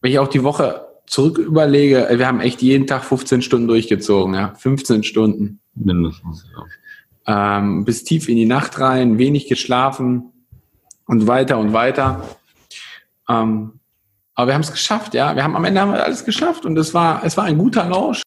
wenn 0.00 0.12
ich 0.12 0.18
auch 0.18 0.28
die 0.28 0.42
Woche 0.42 0.86
zurück 1.06 1.38
überlege, 1.38 2.08
wir 2.10 2.26
haben 2.26 2.40
echt 2.40 2.62
jeden 2.62 2.86
Tag 2.86 3.04
15 3.04 3.42
Stunden 3.42 3.68
durchgezogen, 3.68 4.34
ja, 4.34 4.54
15 4.54 5.02
Stunden. 5.02 5.60
Mindestens, 5.74 6.46
ja. 6.54 7.58
Ähm, 7.58 7.84
bis 7.84 8.04
tief 8.04 8.28
in 8.28 8.36
die 8.36 8.46
Nacht 8.46 8.80
rein, 8.80 9.18
wenig 9.18 9.48
geschlafen 9.48 10.32
und 11.06 11.26
weiter 11.26 11.58
und 11.58 11.72
weiter. 11.72 12.26
Ähm, 13.28 13.80
aber 14.34 14.48
wir 14.48 14.54
haben 14.54 14.62
es 14.62 14.72
geschafft, 14.72 15.14
ja. 15.14 15.36
Wir 15.36 15.44
haben 15.44 15.54
am 15.54 15.64
Ende 15.64 15.80
haben 15.80 15.92
wir 15.92 16.02
alles 16.02 16.24
geschafft 16.24 16.64
und 16.64 16.78
es 16.78 16.94
war, 16.94 17.22
es 17.24 17.36
war 17.36 17.44
ein 17.44 17.58
guter 17.58 17.84
Launch. 17.88 18.22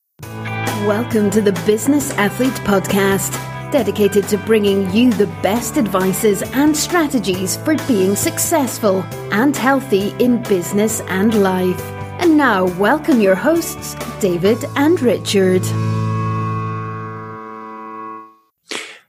Welcome 0.86 1.30
to 1.32 1.40
the 1.44 1.54
Business 1.66 2.16
Athlete 2.18 2.62
Podcast, 2.66 3.34
dedicated 3.74 4.28
to 4.28 4.38
bringing 4.38 4.88
you 4.92 5.12
the 5.14 5.26
best 5.42 5.78
advices 5.78 6.44
and 6.54 6.78
strategies 6.78 7.58
for 7.58 7.76
being 7.88 8.16
successful 8.16 9.04
and 9.32 9.58
healthy 9.58 10.14
in 10.20 10.44
business 10.44 11.02
and 11.08 11.34
life. 11.42 11.82
And 12.20 12.38
now, 12.38 12.66
welcome 12.78 13.20
your 13.20 13.34
hosts, 13.34 13.96
David 14.20 14.64
and 14.76 15.02
Richard. 15.02 15.64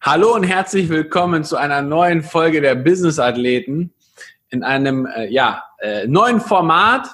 Hallo 0.01 0.35
und 0.35 0.45
herzlich 0.45 0.89
willkommen 0.89 1.45
zu 1.45 1.59
einer 1.59 1.83
neuen 1.83 2.23
Folge 2.23 2.63
der 2.63 2.75
Business 2.75 3.19
Athleten 3.19 3.93
in 4.49 4.63
einem 4.63 5.05
äh, 5.05 5.27
ja, 5.27 5.63
äh, 5.81 6.07
neuen 6.07 6.41
Format. 6.41 7.09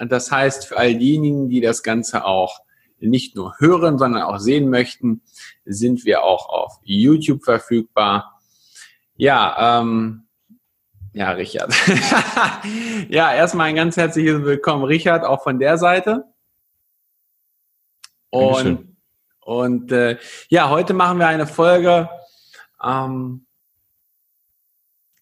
Das 0.00 0.32
heißt, 0.32 0.68
für 0.68 0.78
all 0.78 0.94
diejenigen, 0.94 1.50
die 1.50 1.60
das 1.60 1.82
Ganze 1.82 2.24
auch 2.24 2.60
nicht 3.02 3.36
nur 3.36 3.54
hören, 3.58 3.98
sondern 3.98 4.22
auch 4.22 4.38
sehen 4.38 4.70
möchten, 4.70 5.22
sind 5.64 6.04
wir 6.04 6.22
auch 6.22 6.48
auf 6.48 6.78
YouTube 6.82 7.44
verfügbar. 7.44 8.40
Ja, 9.16 9.80
ähm, 9.80 10.24
ja, 11.12 11.32
Richard. 11.32 11.74
ja, 13.08 13.34
erstmal 13.34 13.68
ein 13.68 13.76
ganz 13.76 13.96
herzliches 13.96 14.42
Willkommen, 14.42 14.84
Richard, 14.84 15.24
auch 15.24 15.42
von 15.42 15.58
der 15.58 15.76
Seite. 15.76 16.24
Und, 18.30 18.96
und 19.40 19.92
äh, 19.92 20.16
ja, 20.48 20.70
heute 20.70 20.94
machen 20.94 21.18
wir 21.18 21.28
eine 21.28 21.46
Folge, 21.46 22.08
ähm, 22.82 23.46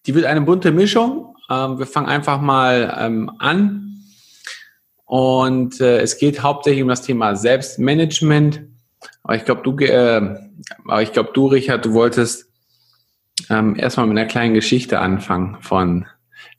die 0.05 0.15
wird 0.15 0.25
eine 0.25 0.41
bunte 0.41 0.71
Mischung. 0.71 1.35
Ähm, 1.49 1.77
wir 1.77 1.85
fangen 1.85 2.07
einfach 2.07 2.39
mal 2.39 2.95
ähm, 2.97 3.29
an. 3.39 3.90
Und 5.11 5.81
äh, 5.81 5.99
es 5.99 6.17
geht 6.17 6.41
hauptsächlich 6.41 6.83
um 6.83 6.87
das 6.87 7.01
Thema 7.01 7.35
Selbstmanagement. 7.35 8.61
Aber 9.23 9.35
ich 9.35 9.43
glaube, 9.43 9.61
du, 9.61 9.75
äh, 9.83 10.37
aber 10.87 11.01
ich 11.01 11.11
glaube, 11.11 11.31
du, 11.33 11.47
Richard, 11.47 11.83
du 11.83 11.91
wolltest 11.91 12.49
ähm, 13.49 13.75
erstmal 13.77 14.07
mit 14.07 14.17
einer 14.17 14.29
kleinen 14.29 14.53
Geschichte 14.53 14.99
anfangen 14.99 15.57
von 15.59 16.05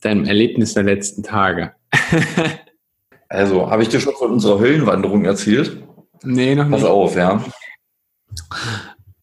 deinem 0.03 0.27
Erlebnis 0.27 0.75
der 0.75 0.83
letzten 0.83 1.23
Tage. 1.23 1.73
also, 3.30 3.70
habe 3.70 3.84
ich 3.84 3.89
dir 3.89 4.00
schon 4.00 4.17
von 4.17 4.33
unserer 4.33 4.61
Höllenwanderung 4.61 5.25
erzählt? 5.25 5.83
Nee, 6.23 6.55
noch 6.55 6.69
nicht. 6.69 6.83
Pass 6.83 6.84
auf, 6.84 7.17
ja. 7.17 7.42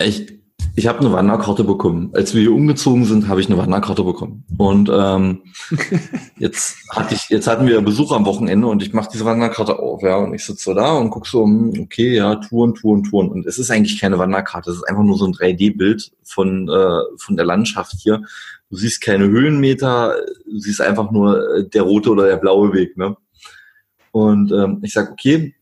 Ich 0.01 0.38
ich 0.75 0.87
habe 0.87 0.99
eine 0.99 1.11
Wanderkarte 1.11 1.63
bekommen. 1.63 2.11
Als 2.13 2.33
wir 2.33 2.41
hier 2.41 2.53
umgezogen 2.53 3.05
sind, 3.05 3.27
habe 3.27 3.41
ich 3.41 3.47
eine 3.47 3.57
Wanderkarte 3.57 4.03
bekommen. 4.03 4.45
Und 4.57 4.89
ähm, 4.93 5.41
jetzt 6.37 6.77
hatte 6.91 7.15
ich, 7.15 7.29
jetzt 7.29 7.47
hatten 7.47 7.67
wir 7.67 7.81
Besuch 7.81 8.11
am 8.11 8.25
Wochenende 8.25 8.67
und 8.67 8.81
ich 8.81 8.93
mache 8.93 9.09
diese 9.11 9.25
Wanderkarte 9.25 9.79
auf, 9.79 10.01
ja. 10.01 10.17
Und 10.17 10.33
ich 10.33 10.45
sitze 10.45 10.63
so 10.63 10.73
da 10.73 10.93
und 10.93 11.09
gucke 11.09 11.27
so, 11.27 11.43
hm, 11.43 11.73
okay, 11.81 12.15
ja, 12.15 12.35
Touren, 12.35 12.75
Touren, 12.75 13.03
Touren. 13.03 13.29
Und 13.29 13.45
es 13.45 13.57
ist 13.57 13.71
eigentlich 13.71 13.99
keine 13.99 14.17
Wanderkarte, 14.17 14.71
es 14.71 14.77
ist 14.77 14.89
einfach 14.89 15.03
nur 15.03 15.17
so 15.17 15.25
ein 15.25 15.33
3D-Bild 15.33 16.11
von, 16.23 16.69
äh, 16.69 17.01
von 17.17 17.35
der 17.35 17.45
Landschaft 17.45 17.95
hier. 17.99 18.21
Du 18.69 18.77
siehst 18.77 19.01
keine 19.01 19.27
Höhenmeter, 19.27 20.15
du 20.45 20.59
siehst 20.59 20.81
einfach 20.81 21.11
nur 21.11 21.57
äh, 21.57 21.67
der 21.67 21.81
rote 21.83 22.11
oder 22.11 22.27
der 22.27 22.37
blaue 22.37 22.73
Weg, 22.73 22.97
ne? 22.97 23.17
Und 24.11 24.51
ähm, 24.51 24.79
ich 24.83 24.93
sag, 24.93 25.11
okay, 25.11 25.55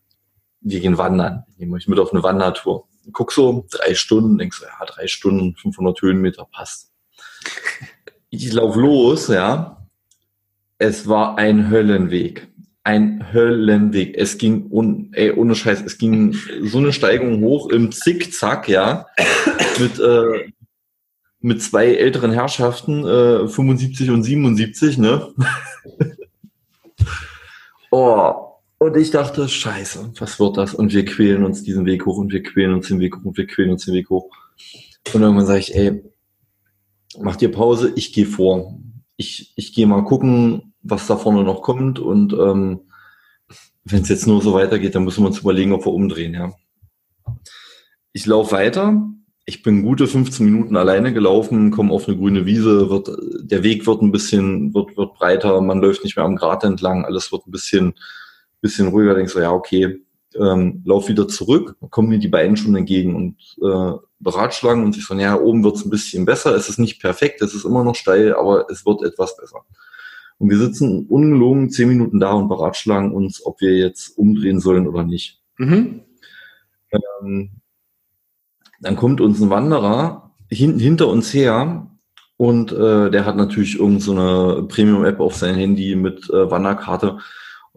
wir 0.61 0.80
gehen 0.80 0.97
wandern. 0.97 1.44
Ich 1.49 1.58
nehme 1.59 1.75
euch 1.75 1.88
mit 1.88 1.99
auf 1.99 2.14
eine 2.14 2.23
Wandertour 2.23 2.88
guck 3.11 3.31
so, 3.31 3.66
drei 3.69 3.95
Stunden, 3.95 4.38
denkst 4.38 4.59
du, 4.59 4.66
ja, 4.66 4.86
drei 4.86 5.08
Stunden, 5.08 5.55
500 5.55 6.02
Höhenmeter 6.02 6.48
passt. 6.52 6.92
Ich 8.30 8.52
lauf 8.54 8.76
los, 8.76 9.27
ja. 9.27 9.87
Es 10.77 11.08
war 11.08 11.37
ein 11.37 11.70
Höllenweg. 11.70 12.48
Ein 12.83 13.33
Höllenweg. 13.33 14.15
Es 14.17 14.37
ging, 14.37 14.67
un, 14.70 15.11
ey, 15.14 15.32
ohne 15.32 15.55
Scheiß, 15.55 15.82
es 15.82 15.98
ging 15.98 16.37
so 16.64 16.77
eine 16.77 16.93
Steigung 16.93 17.42
hoch 17.42 17.70
im 17.70 17.92
Zickzack, 17.92 18.67
ja. 18.67 19.08
Mit, 19.80 19.99
äh, 19.99 20.52
mit 21.39 21.61
zwei 21.61 21.93
älteren 21.93 22.32
Herrschaften, 22.32 23.05
äh, 23.05 23.48
75 23.48 24.09
und 24.09 24.23
77, 24.23 24.98
ne? 24.98 25.33
oh, 27.92 28.46
und 28.80 28.95
ich 28.95 29.11
dachte, 29.11 29.48
scheiße, 29.49 30.14
was 30.20 30.39
wird 30.39 30.58
das? 30.58 30.73
Und 30.76 30.93
wir 30.93 31.04
quälen 31.05 31.43
uns 31.43 31.64
diesen 31.64 31.86
Weg 31.86 32.05
hoch 32.05 32.17
und 32.17 32.32
wir 32.32 32.43
quälen 32.43 32.76
uns 32.76 32.88
den 32.88 32.99
Weg 32.99 33.15
hoch 33.15 33.26
und 33.26 33.38
wir 33.38 33.48
quälen 33.48 33.71
uns 33.71 33.86
den 33.86 33.95
Weg 33.95 34.10
hoch. 34.10 34.30
Und 35.14 35.21
irgendwann 35.21 35.45
sage 35.48 35.60
ich, 35.60 35.76
ey, 35.76 36.04
mach 37.20 37.38
dir 37.38 37.52
Pause, 37.52 37.93
ich 37.95 38.14
gehe 38.14 38.27
vor. 38.27 38.80
Ich, 39.15 39.54
ich 39.55 39.73
gehe 39.73 39.88
mal 39.88 40.04
gucken, 40.04 40.73
was 40.83 41.08
da 41.08 41.17
vorne 41.17 41.43
noch 41.43 41.64
kommt. 41.64 41.98
Und 41.98 42.33
ähm, 42.33 42.82
wenn 43.83 44.04
es 44.04 44.10
jetzt 44.10 44.27
nur 44.27 44.42
so 44.42 44.54
weitergeht, 44.54 44.94
dann 44.94 45.05
müssen 45.05 45.23
wir 45.23 45.27
uns 45.27 45.39
überlegen, 45.39 45.73
ob 45.73 45.86
wir 45.86 45.94
umdrehen, 45.94 46.33
ja. 46.33 46.54
Ich 48.14 48.26
laufe 48.26 48.52
weiter. 48.52 49.09
Ich 49.45 49.64
bin 49.64 49.83
gute 49.83 50.08
15 50.08 50.45
Minuten 50.45 50.76
alleine 50.76 51.14
gelaufen, 51.14 51.71
komme 51.71 51.94
auf 51.94 52.08
eine 52.08 52.17
grüne 52.17 52.45
Wiese, 52.45 52.89
wird, 52.89 53.09
der 53.42 53.64
Weg 53.64 53.88
wird 53.88 54.02
ein 54.02 54.11
bisschen, 54.11 54.73
wird, 54.73 54.98
wird 54.98 55.14
breiter, 55.14 55.61
man 55.61 55.80
läuft 55.80 56.04
nicht 56.04 56.17
mehr 56.17 56.26
am 56.26 56.36
Grat 56.36 56.65
entlang, 56.65 57.05
alles 57.05 57.32
wird 57.32 57.48
ein 57.48 57.52
bisschen 57.52 57.94
bisschen 58.62 58.88
ruhiger, 58.88 59.16
denkst 59.16 59.34
du, 59.34 59.40
ja, 59.40 59.52
okay, 59.52 60.02
ähm, 60.36 60.82
lauf 60.86 61.08
wieder 61.08 61.28
zurück, 61.28 61.76
kommen 61.90 62.10
mir 62.10 62.20
die 62.20 62.28
beiden 62.28 62.58
schon 62.58 62.76
entgegen 62.76 63.16
und 63.16 63.36
äh, 63.62 63.98
beratschlagen 64.20 64.84
und 64.84 64.94
sich 64.94 65.06
so, 65.06 65.16
ja, 65.16 65.40
oben 65.40 65.64
wird's 65.64 65.86
ein 65.86 65.90
bisschen 65.90 66.26
besser, 66.26 66.56
es 66.56 66.70
ist 66.70 66.80
nicht 66.80 67.02
perfekt, 67.02 67.42
es 67.42 67.54
ist 67.54 67.66
immer 67.66 67.84
noch 67.84 67.95
steil, 67.95 68.34
aber 68.34 68.70
es 68.70 68.86
wird 68.86 69.04
etwas 69.04 69.38
besser. 69.38 69.62
Und 70.40 70.50
wir 70.50 70.58
sitzen 70.58 71.08
ungelogen 71.08 71.70
zehn 71.70 71.90
Minuten 71.90 72.20
da 72.20 72.34
und 72.34 72.48
beratschlagen 72.48 73.12
uns, 73.12 73.44
ob 73.45 73.60
wir 73.62 73.76
jetzt 73.76 74.18
umdrehen 74.18 74.60
sollen 74.60 74.88
oder 74.88 75.04
nicht. 75.04 75.42
Mhm. 75.58 76.02
Ähm, 76.92 77.52
dann 78.80 78.95
kommt 78.95 79.22
uns 79.22 79.42
ein 79.42 79.50
Wanderer 79.50 80.36
hin, 80.50 80.80
hinter 80.80 81.08
uns 81.08 81.34
her 81.34 81.88
und 82.38 82.72
äh, 82.72 83.10
der 83.10 83.26
hat 83.26 83.36
natürlich 83.36 83.80
irgendeine 83.80 84.58
so 84.58 84.68
Premium-App 84.68 85.20
auf 85.20 85.36
sein 85.36 85.56
Handy 85.56 85.95
mit 85.95 86.30
äh, 86.30 86.52
Wanderkarte 86.52 87.18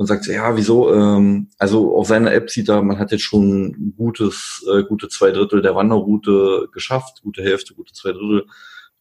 und 0.01 0.07
sagt, 0.07 0.27
ja, 0.29 0.57
wieso? 0.57 0.95
Ähm, 0.95 1.49
also 1.59 1.95
auf 1.95 2.07
seiner 2.07 2.33
App 2.33 2.49
sieht 2.49 2.71
er, 2.71 2.81
man 2.81 2.99
hat 2.99 3.13
jetzt 3.13 3.25
schon 3.25 3.93
gutes, 3.99 4.67
äh, 4.73 4.83
gute 4.83 5.11
zwei 5.11 5.31
Drittel 5.31 5.61
der 5.61 5.75
Wanderroute 5.75 6.71
geschafft, 6.73 7.21
gute 7.23 7.43
Hälfte, 7.43 7.75
gute 7.75 7.93
zwei 7.93 8.13
Drittel. 8.13 8.47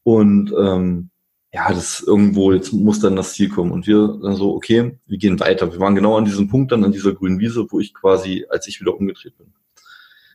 Und 0.04 0.54
ähm, 0.60 1.10
ja, 1.54 1.72
das 1.72 2.02
irgendwo, 2.02 2.52
jetzt 2.52 2.74
muss 2.74 3.00
dann 3.00 3.16
das 3.16 3.32
Ziel 3.32 3.48
kommen. 3.48 3.72
Und 3.72 3.88
wir 3.88 4.20
dann 4.22 4.36
so, 4.36 4.54
okay, 4.54 5.00
wir 5.08 5.18
gehen 5.18 5.40
weiter. 5.40 5.72
Wir 5.72 5.80
waren 5.80 5.96
genau 5.96 6.18
an 6.18 6.26
diesem 6.26 6.50
Punkt 6.50 6.74
dann 6.74 6.84
an 6.84 6.92
dieser 6.92 7.14
grünen 7.14 7.40
Wiese, 7.40 7.66
wo 7.70 7.80
ich 7.80 7.94
quasi, 7.94 8.46
als 8.50 8.68
ich 8.68 8.82
wieder 8.82 8.94
umgedreht 8.94 9.38
bin. 9.38 9.54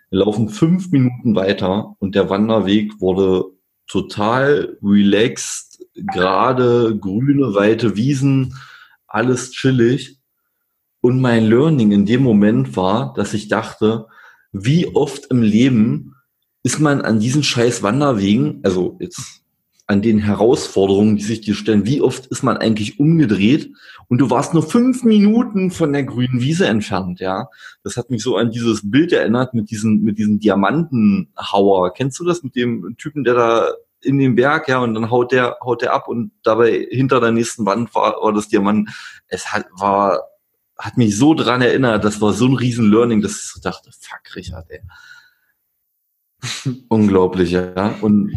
Wir 0.08 0.20
laufen 0.20 0.48
fünf 0.48 0.90
Minuten 0.90 1.36
weiter 1.36 1.94
und 1.98 2.14
der 2.14 2.30
Wanderweg 2.30 3.02
wurde 3.02 3.44
total 3.86 4.78
relaxed, 4.82 5.86
gerade 5.94 6.96
grüne, 6.98 7.52
weite 7.52 7.96
Wiesen, 7.96 8.54
alles 9.06 9.50
chillig. 9.50 10.23
Und 11.04 11.20
mein 11.20 11.44
Learning 11.44 11.92
in 11.92 12.06
dem 12.06 12.22
Moment 12.22 12.78
war, 12.78 13.12
dass 13.12 13.34
ich 13.34 13.48
dachte, 13.48 14.06
wie 14.52 14.86
oft 14.94 15.26
im 15.26 15.42
Leben 15.42 16.14
ist 16.62 16.80
man 16.80 17.02
an 17.02 17.20
diesen 17.20 17.42
scheiß 17.42 17.82
Wanderwegen, 17.82 18.60
also 18.62 18.96
jetzt 19.00 19.42
an 19.86 20.00
den 20.00 20.18
Herausforderungen, 20.18 21.16
die 21.16 21.22
sich 21.22 21.42
dir 21.42 21.54
stellen, 21.54 21.84
wie 21.84 22.00
oft 22.00 22.28
ist 22.28 22.42
man 22.42 22.56
eigentlich 22.56 22.98
umgedreht 22.98 23.70
und 24.08 24.16
du 24.16 24.30
warst 24.30 24.54
nur 24.54 24.62
fünf 24.62 25.04
Minuten 25.04 25.70
von 25.70 25.92
der 25.92 26.04
grünen 26.04 26.40
Wiese 26.40 26.68
entfernt, 26.68 27.20
ja. 27.20 27.50
Das 27.82 27.98
hat 27.98 28.08
mich 28.08 28.22
so 28.22 28.38
an 28.38 28.50
dieses 28.50 28.90
Bild 28.90 29.12
erinnert 29.12 29.52
mit 29.52 29.70
diesem, 29.70 30.00
mit 30.00 30.16
diesem 30.16 30.40
Diamantenhauer. 30.40 31.92
Kennst 31.92 32.18
du 32.18 32.24
das 32.24 32.42
mit 32.42 32.56
dem 32.56 32.96
Typen, 32.96 33.24
der 33.24 33.34
da 33.34 33.68
in 34.00 34.18
den 34.18 34.36
Berg, 34.36 34.68
ja, 34.68 34.78
und 34.78 34.94
dann 34.94 35.10
haut 35.10 35.32
der, 35.32 35.58
haut 35.62 35.82
der 35.82 35.92
ab 35.92 36.08
und 36.08 36.30
dabei 36.44 36.88
hinter 36.90 37.20
der 37.20 37.32
nächsten 37.32 37.66
Wand 37.66 37.94
war, 37.94 38.16
war 38.22 38.32
das 38.32 38.48
Diamant. 38.48 38.88
Es 39.28 39.52
hat, 39.52 39.66
war 39.72 40.30
hat 40.78 40.96
mich 40.96 41.16
so 41.16 41.34
dran 41.34 41.62
erinnert, 41.62 42.04
das 42.04 42.20
war 42.20 42.32
so 42.32 42.46
ein 42.46 42.54
riesen 42.54 42.90
Learning, 42.90 43.20
dass 43.20 43.32
ich 43.32 43.52
so 43.52 43.60
dachte, 43.60 43.90
fuck, 43.98 44.36
Richard, 44.36 44.66
ey. 44.70 44.80
Unglaublich, 46.88 47.52
ja. 47.52 47.94
Und 48.00 48.32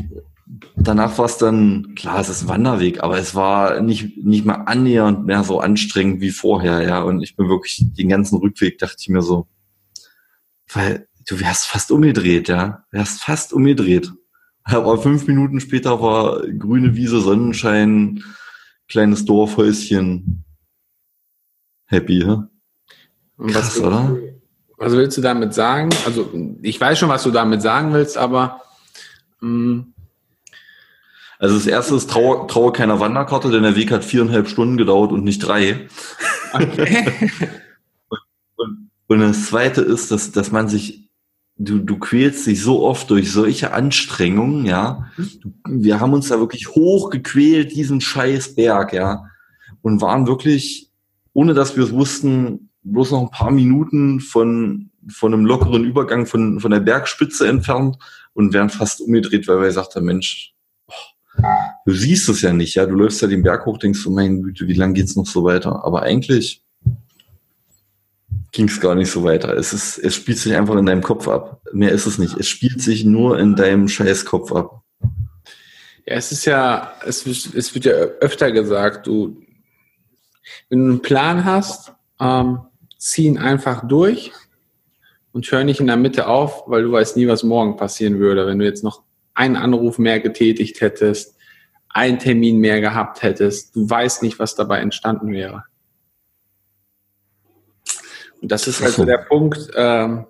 danach 0.75 1.17
war 1.17 1.25
es 1.25 1.37
dann, 1.37 1.95
klar, 1.95 2.19
es 2.19 2.29
ist 2.29 2.43
ein 2.43 2.47
Wanderweg, 2.47 3.03
aber 3.03 3.17
es 3.17 3.35
war 3.35 3.81
nicht, 3.81 4.17
nicht 4.17 4.45
mal 4.45 4.63
annähernd 4.65 5.25
mehr 5.25 5.43
so 5.43 5.59
anstrengend 5.59 6.21
wie 6.21 6.31
vorher, 6.31 6.81
ja. 6.83 7.01
Und 7.01 7.21
ich 7.21 7.35
bin 7.35 7.49
wirklich 7.49 7.83
den 7.97 8.09
ganzen 8.09 8.37
Rückweg, 8.37 8.77
dachte 8.77 8.97
ich 8.99 9.09
mir 9.09 9.21
so, 9.21 9.47
weil 10.71 11.07
du 11.27 11.39
wärst 11.39 11.65
fast 11.67 11.91
umgedreht, 11.91 12.49
ja. 12.49 12.85
Wärst 12.91 13.23
fast 13.23 13.51
umgedreht. 13.51 14.11
Aber 14.63 14.97
fünf 14.97 15.27
Minuten 15.27 15.59
später 15.59 16.01
war 16.01 16.45
grüne 16.47 16.95
Wiese, 16.95 17.21
Sonnenschein, 17.21 18.23
kleines 18.89 19.25
Dorfhäuschen, 19.25 20.43
happy, 21.87 22.21
ja? 22.21 22.47
Krass, 23.37 23.77
was, 23.77 23.79
oder? 23.79 24.17
Was 24.77 24.93
willst 24.93 25.17
du 25.17 25.21
damit 25.21 25.53
sagen? 25.53 25.89
Also, 26.05 26.31
ich 26.61 26.79
weiß 26.79 26.99
schon, 26.99 27.09
was 27.09 27.23
du 27.23 27.31
damit 27.31 27.61
sagen 27.61 27.93
willst, 27.93 28.17
aber. 28.17 28.61
Mh. 29.41 29.49
Mm. 29.49 29.93
Also 31.39 31.55
das 31.55 31.67
erste 31.67 31.93
ist 31.93 32.09
traue, 32.09 32.47
traue 32.47 32.71
keiner 32.71 32.99
Wanderkarte, 32.99 33.51
denn 33.51 33.61
der 33.61 33.75
Weg 33.75 33.91
hat 33.91 34.03
viereinhalb 34.03 34.47
Stunden 34.47 34.75
gedauert 34.75 35.11
und 35.11 35.23
nicht 35.23 35.37
drei. 35.39 35.87
Okay. 36.51 37.29
und, 38.09 38.19
und, 38.55 38.89
und 39.05 39.19
das 39.19 39.45
zweite 39.45 39.81
ist, 39.81 40.09
dass, 40.09 40.31
dass 40.31 40.51
man 40.51 40.67
sich 40.67 41.07
du, 41.57 41.79
du 41.79 41.97
quälst 41.97 42.45
dich 42.47 42.61
so 42.61 42.83
oft 42.83 43.09
durch 43.09 43.31
solche 43.31 43.73
Anstrengungen, 43.73 44.65
ja. 44.65 45.11
Wir 45.67 45.99
haben 45.99 46.13
uns 46.13 46.29
da 46.29 46.39
wirklich 46.39 46.69
hochgequält, 46.69 47.75
diesen 47.75 48.01
scheiß 48.01 48.55
Berg, 48.55 48.93
ja. 48.93 49.25
Und 49.81 50.01
waren 50.01 50.27
wirklich, 50.27 50.86
ohne 51.37 51.53
dass 51.53 51.77
wir 51.77 51.83
es 51.83 51.93
wussten, 51.93 52.71
bloß 52.81 53.11
noch 53.11 53.21
ein 53.21 53.29
paar 53.29 53.51
Minuten 53.51 54.21
von, 54.21 54.89
von 55.07 55.35
einem 55.35 55.45
lockeren 55.45 55.85
Übergang 55.85 56.25
von, 56.25 56.59
von 56.59 56.71
der 56.71 56.79
Bergspitze 56.79 57.47
entfernt 57.47 57.99
und 58.33 58.53
wären 58.53 58.71
fast 58.71 59.01
umgedreht, 59.01 59.47
weil 59.47 59.59
wir 59.59 59.67
gesagt 59.67 59.95
haben, 59.95 60.07
Mensch, 60.07 60.55
oh, 60.87 61.43
du 61.85 61.93
siehst 61.93 62.27
es 62.27 62.41
ja 62.41 62.53
nicht, 62.53 62.73
ja, 62.73 62.87
du 62.87 62.95
läufst 62.95 63.21
ja 63.21 63.27
den 63.27 63.43
Berg 63.43 63.67
hoch, 63.67 63.77
denkst 63.77 64.03
du, 64.03 64.09
mein 64.09 64.41
Güte, 64.41 64.67
wie 64.67 64.73
lange 64.73 64.95
geht's 64.95 65.15
noch 65.15 65.27
so 65.27 65.43
weiter? 65.43 65.85
Aber 65.85 66.01
eigentlich 66.01 66.63
ging 68.51 68.67
es 68.67 68.81
gar 68.81 68.95
nicht 68.95 69.11
so 69.11 69.23
weiter. 69.23 69.55
Es 69.55 69.73
ist, 69.73 69.99
es 69.99 70.15
spielt 70.15 70.39
sich 70.39 70.55
einfach 70.55 70.75
in 70.75 70.87
deinem 70.87 71.03
Kopf 71.03 71.27
ab. 71.27 71.61
Mehr 71.71 71.91
ist 71.91 72.07
es 72.07 72.17
nicht. 72.17 72.35
Es 72.35 72.47
spielt 72.47 72.81
sich 72.81 73.05
nur 73.05 73.37
in 73.37 73.55
deinem 73.55 73.89
Scheißkopf 73.89 74.51
ab. 74.53 74.81
Ja, 76.03 76.15
es 76.15 76.31
ist 76.31 76.45
ja, 76.45 76.93
es, 77.05 77.27
es 77.27 77.75
wird 77.75 77.85
ja 77.85 77.91
öfter 77.91 78.51
gesagt, 78.51 79.05
du, 79.05 79.43
wenn 80.69 80.79
du 80.79 80.91
einen 80.91 81.01
Plan 81.01 81.45
hast, 81.45 81.93
ähm, 82.19 82.59
zieh 82.97 83.27
ihn 83.27 83.37
einfach 83.37 83.87
durch 83.87 84.31
und 85.31 85.49
hör 85.51 85.63
nicht 85.63 85.79
in 85.79 85.87
der 85.87 85.97
Mitte 85.97 86.27
auf, 86.27 86.63
weil 86.67 86.83
du 86.83 86.91
weißt 86.91 87.17
nie, 87.17 87.27
was 87.27 87.43
morgen 87.43 87.77
passieren 87.77 88.19
würde. 88.19 88.47
Wenn 88.47 88.59
du 88.59 88.65
jetzt 88.65 88.83
noch 88.83 89.03
einen 89.33 89.55
Anruf 89.55 89.99
mehr 89.99 90.19
getätigt 90.19 90.81
hättest, 90.81 91.35
einen 91.89 92.19
Termin 92.19 92.59
mehr 92.59 92.81
gehabt 92.81 93.21
hättest, 93.21 93.75
du 93.75 93.89
weißt 93.89 94.23
nicht, 94.23 94.39
was 94.39 94.55
dabei 94.55 94.79
entstanden 94.79 95.31
wäre. 95.31 95.63
Und 98.41 98.51
das 98.51 98.67
ist 98.67 98.81
halt 98.81 98.93
so 98.93 99.05
der 99.05 99.17
Punkt, 99.17 99.69
ähm, 99.75 100.25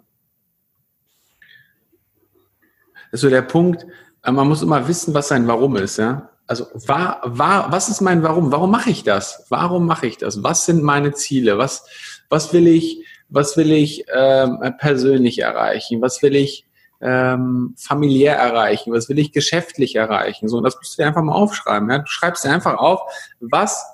das 3.11 3.19
ist 3.19 3.21
so 3.21 3.29
der 3.29 3.41
Punkt, 3.41 3.85
äh, 4.23 4.31
man 4.31 4.47
muss 4.47 4.61
immer 4.61 4.87
wissen, 4.87 5.13
was 5.13 5.29
sein 5.29 5.47
Warum 5.47 5.75
ist, 5.77 5.97
ja. 5.97 6.29
Also 6.47 6.65
war, 6.73 7.21
war, 7.23 7.71
was 7.71 7.89
ist 7.89 8.01
mein 8.01 8.23
Warum? 8.23 8.51
Warum 8.51 8.71
mache 8.71 8.89
ich 8.89 9.03
das? 9.03 9.45
Warum 9.49 9.85
mache 9.85 10.07
ich 10.07 10.17
das? 10.17 10.43
Was 10.43 10.65
sind 10.65 10.81
meine 10.81 11.11
Ziele? 11.11 11.57
Was, 11.57 11.85
was 12.29 12.53
will 12.53 12.67
ich, 12.67 13.03
was 13.29 13.57
will 13.57 13.71
ich 13.71 14.05
ähm, 14.13 14.59
persönlich 14.79 15.39
erreichen? 15.39 16.01
Was 16.01 16.21
will 16.21 16.35
ich 16.35 16.65
ähm, 17.01 17.75
familiär 17.77 18.35
erreichen? 18.35 18.93
Was 18.93 19.09
will 19.09 19.19
ich 19.19 19.33
geschäftlich 19.33 19.95
erreichen? 19.95 20.47
So, 20.47 20.57
und 20.57 20.63
das 20.63 20.77
musst 20.77 20.97
du 20.97 21.01
dir 21.01 21.07
einfach 21.07 21.21
mal 21.21 21.33
aufschreiben. 21.33 21.89
Ja? 21.89 21.99
Du 21.99 22.07
schreibst 22.07 22.45
dir 22.45 22.51
einfach 22.51 22.77
auf, 22.77 23.01
was 23.41 23.85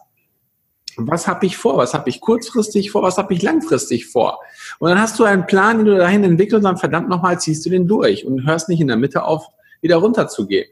was 0.97 1.27
habe 1.27 1.45
ich 1.45 1.57
vor? 1.57 1.77
Was 1.77 1.95
habe 1.95 2.09
ich 2.09 2.21
kurzfristig 2.21 2.91
vor? 2.91 3.01
Was 3.01 3.17
habe 3.17 3.33
ich 3.33 3.41
langfristig 3.41 4.07
vor? 4.07 4.39
Und 4.79 4.89
dann 4.89 5.01
hast 5.01 5.17
du 5.19 5.23
einen 5.23 5.47
Plan, 5.47 5.77
den 5.77 5.85
du 5.87 5.97
dahin 5.97 6.23
entwickelst 6.23 6.57
und 6.57 6.63
dann 6.63 6.77
verdammt 6.77 7.09
nochmal 7.09 7.39
ziehst 7.39 7.65
du 7.65 7.69
den 7.69 7.87
durch 7.87 8.25
und 8.25 8.45
hörst 8.45 8.69
nicht 8.69 8.79
in 8.79 8.87
der 8.87 8.97
Mitte 8.97 9.23
auf, 9.23 9.47
wieder 9.81 9.97
runter 9.97 10.27
zu 10.27 10.45
gehen. 10.45 10.67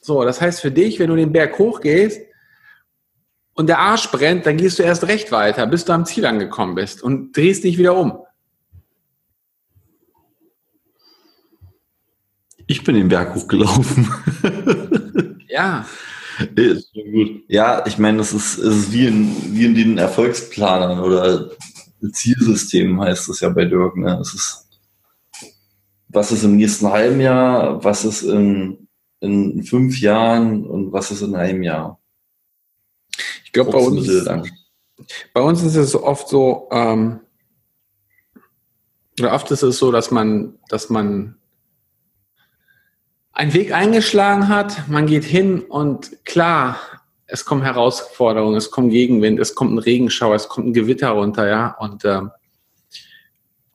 So, 0.00 0.24
das 0.24 0.40
heißt 0.40 0.60
für 0.60 0.70
dich, 0.70 0.98
wenn 0.98 1.10
du 1.10 1.16
den 1.16 1.32
Berg 1.32 1.58
hochgehst 1.58 2.22
und 3.54 3.68
der 3.68 3.78
Arsch 3.78 4.10
brennt, 4.10 4.46
dann 4.46 4.56
gehst 4.56 4.78
du 4.78 4.82
erst 4.82 5.06
recht 5.06 5.30
weiter, 5.30 5.66
bis 5.66 5.84
du 5.84 5.92
am 5.92 6.06
Ziel 6.06 6.24
angekommen 6.24 6.74
bist 6.74 7.02
und 7.02 7.36
drehst 7.36 7.64
dich 7.64 7.76
wieder 7.76 7.94
um. 7.94 8.18
Ich 12.66 12.82
bin 12.84 12.94
den 12.94 13.08
Berg 13.08 13.34
hochgelaufen. 13.34 14.08
ja. 15.48 15.84
Ja, 17.48 17.84
ich 17.84 17.98
meine, 17.98 18.18
das 18.18 18.32
ist, 18.32 18.58
ist 18.58 18.92
wie, 18.92 19.06
in, 19.06 19.54
wie 19.54 19.66
in 19.66 19.74
den 19.74 19.98
Erfolgsplanern 19.98 21.00
oder 21.00 21.50
Zielsystemen 22.12 22.98
heißt 23.00 23.28
es 23.28 23.40
ja 23.40 23.50
bei 23.50 23.66
Dirk. 23.66 23.96
Ne? 23.96 24.18
Es 24.20 24.32
ist, 24.32 24.68
was 26.08 26.32
ist 26.32 26.44
im 26.44 26.56
nächsten 26.56 26.88
halben 26.90 27.20
Jahr, 27.20 27.84
was 27.84 28.04
ist 28.04 28.22
in, 28.22 28.88
in 29.20 29.62
fünf 29.62 30.00
Jahren 30.00 30.66
und 30.66 30.92
was 30.92 31.10
ist 31.10 31.22
in 31.22 31.34
einem 31.34 31.62
Jahr. 31.62 31.98
Ich 33.44 33.52
glaube, 33.52 33.72
bei 33.72 33.78
uns, 33.78 34.28
bei 35.34 35.40
uns 35.40 35.62
ist 35.62 35.76
es 35.76 35.94
oft 35.94 36.28
so, 36.28 36.68
ähm, 36.72 37.20
oder 39.18 39.34
oft 39.34 39.50
ist 39.50 39.62
es 39.62 39.78
so, 39.78 39.92
dass 39.92 40.10
man, 40.10 40.58
dass 40.68 40.88
man 40.88 41.36
einen 43.32 43.54
Weg 43.54 43.72
eingeschlagen 43.72 44.48
hat, 44.48 44.88
man 44.88 45.06
geht 45.06 45.24
hin 45.24 45.60
und 45.60 46.24
klar, 46.24 46.76
es 47.26 47.44
kommen 47.44 47.62
Herausforderungen, 47.62 48.56
es 48.56 48.70
kommt 48.70 48.90
Gegenwind, 48.90 49.38
es 49.38 49.54
kommt 49.54 49.72
ein 49.72 49.78
Regenschauer, 49.78 50.34
es 50.34 50.48
kommt 50.48 50.68
ein 50.68 50.72
Gewitter 50.72 51.10
runter, 51.10 51.48
ja, 51.48 51.76
und, 51.78 52.04
äh, 52.04 52.22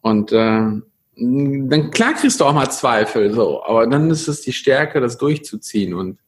und 0.01 0.31
äh, 0.31 0.81
dann 1.17 1.91
klar 1.91 2.13
kriegst 2.13 2.39
du 2.39 2.45
auch 2.45 2.53
mal 2.53 2.69
Zweifel, 2.69 3.33
so, 3.33 3.63
aber 3.63 3.87
dann 3.87 4.09
ist 4.11 4.27
es 4.27 4.41
die 4.41 4.53
Stärke, 4.53 4.99
das 4.99 5.17
durchzuziehen. 5.17 5.93
Und 5.93 6.19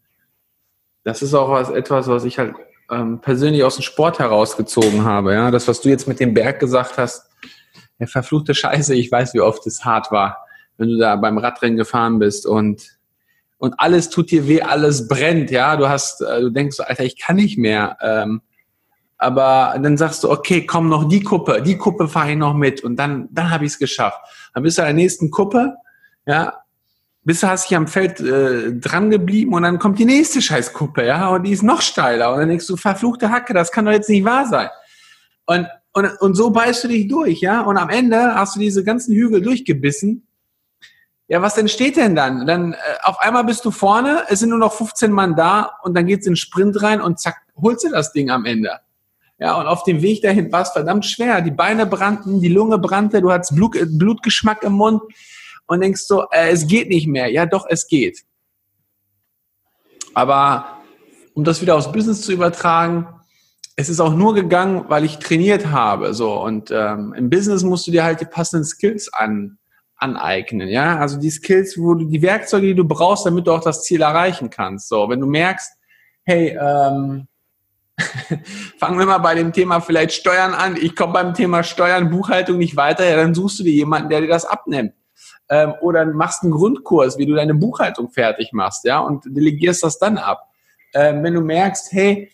das 1.04 1.22
ist 1.22 1.34
auch 1.34 1.50
was, 1.50 1.70
etwas, 1.70 2.08
was 2.08 2.24
ich 2.24 2.40
halt 2.40 2.56
ähm, 2.90 3.20
persönlich 3.20 3.64
aus 3.64 3.76
dem 3.76 3.84
Sport 3.84 4.20
herausgezogen 4.20 5.04
habe, 5.04 5.34
ja, 5.34 5.52
das, 5.52 5.68
was 5.68 5.82
du 5.82 5.90
jetzt 5.90 6.08
mit 6.08 6.20
dem 6.20 6.34
Berg 6.34 6.60
gesagt 6.60 6.98
hast, 6.98 7.30
der 8.00 8.08
verfluchte 8.08 8.54
Scheiße, 8.54 8.96
ich 8.96 9.12
weiß, 9.12 9.34
wie 9.34 9.42
oft 9.42 9.66
es 9.68 9.84
hart 9.84 10.12
war, 10.12 10.38
wenn 10.78 10.90
du 10.90 10.98
da 10.98 11.16
beim 11.16 11.38
Radrennen 11.38 11.78
gefahren 11.78 12.20
bist 12.20 12.46
und 12.46 12.98
und 13.60 13.74
alles 13.80 14.12
tut 14.12 14.30
dir 14.30 14.48
weh, 14.48 14.62
alles 14.62 15.08
brennt, 15.08 15.50
ja, 15.50 15.78
du 15.78 15.90
hast, 15.90 16.22
äh, 16.22 16.42
du 16.42 16.52
denkst 16.52 16.80
Alter, 16.80 17.04
ich 17.04 17.18
kann 17.18 17.38
nicht 17.38 17.58
mehr. 17.58 17.98
Ähm, 18.02 18.42
aber 19.18 19.78
dann 19.82 19.98
sagst 19.98 20.24
du, 20.24 20.32
okay, 20.32 20.66
komm 20.66 20.90
noch 20.90 21.08
die 21.08 21.24
Kuppe, 21.24 21.62
die 21.62 21.78
Kuppe 21.78 22.08
fahre 22.08 22.32
ich 22.32 22.38
noch 22.38 22.54
mit 22.54 22.84
und 22.84 22.98
dann, 22.98 23.28
dann 23.32 23.50
habe 23.50 23.66
ich 23.66 23.74
es 23.74 23.80
geschafft. 23.80 24.20
Dann 24.54 24.64
bist 24.64 24.78
du 24.78 24.84
an 24.84 24.88
der 24.88 24.96
nächsten 24.96 25.32
Kuppe, 25.32 25.76
ja, 26.26 26.54
bist 27.24 27.44
du 27.44 27.48
hast 27.48 27.70
dich 27.70 27.76
am 27.76 27.88
Feld 27.88 28.20
äh, 28.20 28.74
dran 28.74 29.10
geblieben 29.10 29.54
und 29.54 29.64
dann 29.64 29.80
kommt 29.80 30.00
die 30.00 30.06
nächste 30.06 30.42
Scheißkuppe, 30.42 31.06
ja, 31.06 31.30
und 31.30 31.44
die 31.44 31.52
ist 31.52 31.64
noch 31.64 31.82
steiler 31.82 32.34
und 32.34 32.40
dann 32.40 32.50
denkst 32.50 32.68
du, 32.68 32.78
verfluchte 32.78 33.30
Hacke, 33.30 33.54
das 33.54 33.72
kann 33.72 33.86
doch 33.86 33.92
jetzt 33.92 34.10
nicht 34.10 34.24
wahr 34.24 34.46
sein. 34.46 34.70
Und, 35.46 35.68
und, 35.94 36.06
und 36.22 36.36
so 36.36 36.52
beißt 36.52 36.84
du 36.84 36.88
dich 36.90 37.08
durch, 37.08 37.42
ja, 37.42 37.62
und 37.62 37.78
am 37.78 37.90
Ende 37.90 38.36
hast 38.36 38.56
du 38.56 38.60
diese 38.60 38.84
ganzen 38.84 39.14
Hügel 39.14 39.42
durchgebissen 39.42 40.28
ja, 41.30 41.42
was 41.42 41.58
entsteht 41.58 41.98
denn 41.98 42.16
dann? 42.16 42.48
Dann 42.48 42.74
äh, 42.74 42.78
auf 43.04 43.20
einmal 43.20 43.44
bist 43.44 43.66
du 43.66 43.72
vorne, 43.72 44.24
es 44.30 44.40
sind 44.40 44.50
nur 44.50 44.60
noch 44.60 44.74
15 44.74 45.12
Mann 45.12 45.36
da 45.36 45.72
und 45.84 45.94
dann 45.94 46.06
geht's 46.06 46.26
in 46.26 46.34
den 46.34 46.38
Sprint 46.38 46.82
rein 46.82 47.02
und 47.02 47.20
zack, 47.20 47.42
holst 47.62 47.84
du 47.84 47.90
das 47.90 48.14
Ding 48.14 48.30
am 48.30 48.46
Ende. 48.46 48.80
Ja, 49.40 49.60
und 49.60 49.68
auf 49.68 49.84
dem 49.84 50.02
Weg 50.02 50.22
dahin 50.24 50.52
war 50.52 50.64
es 50.64 50.72
verdammt 50.72 51.06
schwer. 51.06 51.42
Die 51.42 51.52
Beine 51.52 51.86
brannten, 51.86 52.42
die 52.42 52.50
Lunge 52.50 52.80
brannte, 52.80 53.22
du 53.22 53.32
hattest 53.32 53.56
Blut, 53.56 53.76
äh, 53.76 53.86
Blutgeschmack 53.86 54.64
im 54.64 54.74
Mund 54.74 55.02
und 55.68 55.82
denkst 55.82 56.02
so, 56.02 56.24
äh, 56.32 56.50
es 56.50 56.66
geht 56.68 56.90
nicht 56.90 57.08
mehr. 57.08 57.32
Ja, 57.32 57.46
doch, 57.46 57.66
es 57.70 57.88
geht. 57.88 58.24
Aber 60.14 60.80
um 61.36 61.44
das 61.44 61.62
wieder 61.62 61.76
aufs 61.76 61.92
Business 61.92 62.22
zu 62.22 62.32
übertragen, 62.32 63.08
es 63.76 63.90
ist 63.90 64.00
auch 64.00 64.16
nur 64.16 64.34
gegangen, 64.34 64.86
weil 64.88 65.06
ich 65.06 65.20
trainiert 65.20 65.68
habe. 65.68 66.16
So 66.16 66.42
und 66.42 66.72
ähm, 66.72 67.14
im 67.16 67.30
Business 67.30 67.62
musst 67.62 67.86
du 67.86 67.92
dir 67.92 68.04
halt 68.04 68.22
die 68.22 68.26
passenden 68.26 68.66
Skills 68.66 69.14
an 69.14 69.60
aneignen, 69.98 70.68
ja, 70.70 70.98
also 71.00 71.20
die 71.20 71.32
Skills, 71.32 71.78
wo 71.78 71.96
du 71.96 72.06
die 72.06 72.22
Werkzeuge, 72.22 72.68
die 72.68 72.76
du 72.76 72.86
brauchst, 72.86 73.26
damit 73.26 73.48
du 73.48 73.52
auch 73.52 73.64
das 73.64 73.84
Ziel 73.84 74.02
erreichen 74.02 74.50
kannst. 74.50 74.90
So, 74.90 75.10
wenn 75.10 75.20
du 75.20 75.26
merkst, 75.26 75.74
hey, 76.24 76.58
ähm, 76.60 77.28
fangen 78.78 79.00
wir 79.00 79.06
mal 79.06 79.18
bei 79.18 79.36
dem 79.36 79.54
Thema 79.54 79.80
vielleicht 79.80 80.14
Steuern 80.14 80.54
an. 80.54 80.78
Ich 80.80 80.96
komme 80.96 81.14
beim 81.14 81.34
Thema 81.34 81.64
Steuern, 81.64 82.10
Buchhaltung 82.10 82.58
nicht 82.58 82.76
weiter, 82.76 83.08
ja, 83.08 83.16
dann 83.16 83.34
suchst 83.34 83.60
du 83.60 83.64
dir 83.64 83.74
jemanden, 83.74 84.10
der 84.10 84.22
dir 84.22 84.28
das 84.28 84.46
abnimmt. 84.46 84.94
Ähm, 85.50 85.74
oder 85.82 86.06
machst 86.06 86.44
einen 86.44 86.52
Grundkurs, 86.52 87.18
wie 87.18 87.26
du 87.26 87.34
deine 87.34 87.56
Buchhaltung 87.56 88.10
fertig 88.10 88.52
machst, 88.54 88.84
ja, 88.84 89.00
und 89.00 89.24
delegierst 89.26 89.84
das 89.84 89.98
dann 89.98 90.18
ab. 90.18 90.50
Ähm, 90.94 91.24
wenn 91.24 91.34
du 91.34 91.42
merkst, 91.42 91.92
hey, 91.92 92.32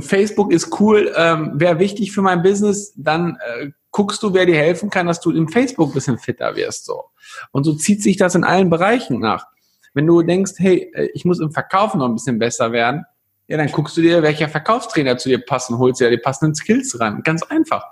Facebook 0.00 0.52
ist 0.52 0.80
cool, 0.80 1.12
ähm, 1.16 1.52
wäre 1.54 1.78
wichtig 1.78 2.12
für 2.12 2.22
mein 2.22 2.42
Business, 2.42 2.92
dann 2.96 3.38
äh, 3.46 3.70
guckst 3.90 4.22
du, 4.22 4.34
wer 4.34 4.46
dir 4.46 4.56
helfen 4.56 4.90
kann, 4.90 5.06
dass 5.06 5.20
du 5.20 5.30
im 5.30 5.48
Facebook 5.48 5.94
bisschen 5.94 6.18
fitter 6.18 6.56
wirst. 6.56 6.84
So. 6.84 7.04
Und 7.52 7.64
so 7.64 7.74
zieht 7.74 8.02
sich 8.02 8.16
das 8.16 8.34
in 8.34 8.44
allen 8.44 8.70
Bereichen 8.70 9.20
nach. 9.20 9.46
Wenn 9.94 10.06
du 10.06 10.22
denkst, 10.22 10.52
hey, 10.58 10.90
äh, 10.94 11.08
ich 11.14 11.24
muss 11.24 11.40
im 11.40 11.52
Verkauf 11.52 11.94
noch 11.94 12.06
ein 12.06 12.14
bisschen 12.14 12.38
besser 12.38 12.72
werden, 12.72 13.04
ja, 13.48 13.56
dann 13.56 13.72
guckst 13.72 13.96
du 13.96 14.02
dir, 14.02 14.22
welcher 14.22 14.48
Verkaufstrainer 14.48 15.16
zu 15.16 15.30
dir 15.30 15.38
passt 15.38 15.70
und 15.70 15.78
holst 15.78 16.00
dir 16.00 16.10
die 16.10 16.18
passenden 16.18 16.54
Skills 16.54 17.00
ran. 17.00 17.22
Ganz 17.22 17.42
einfach. 17.42 17.82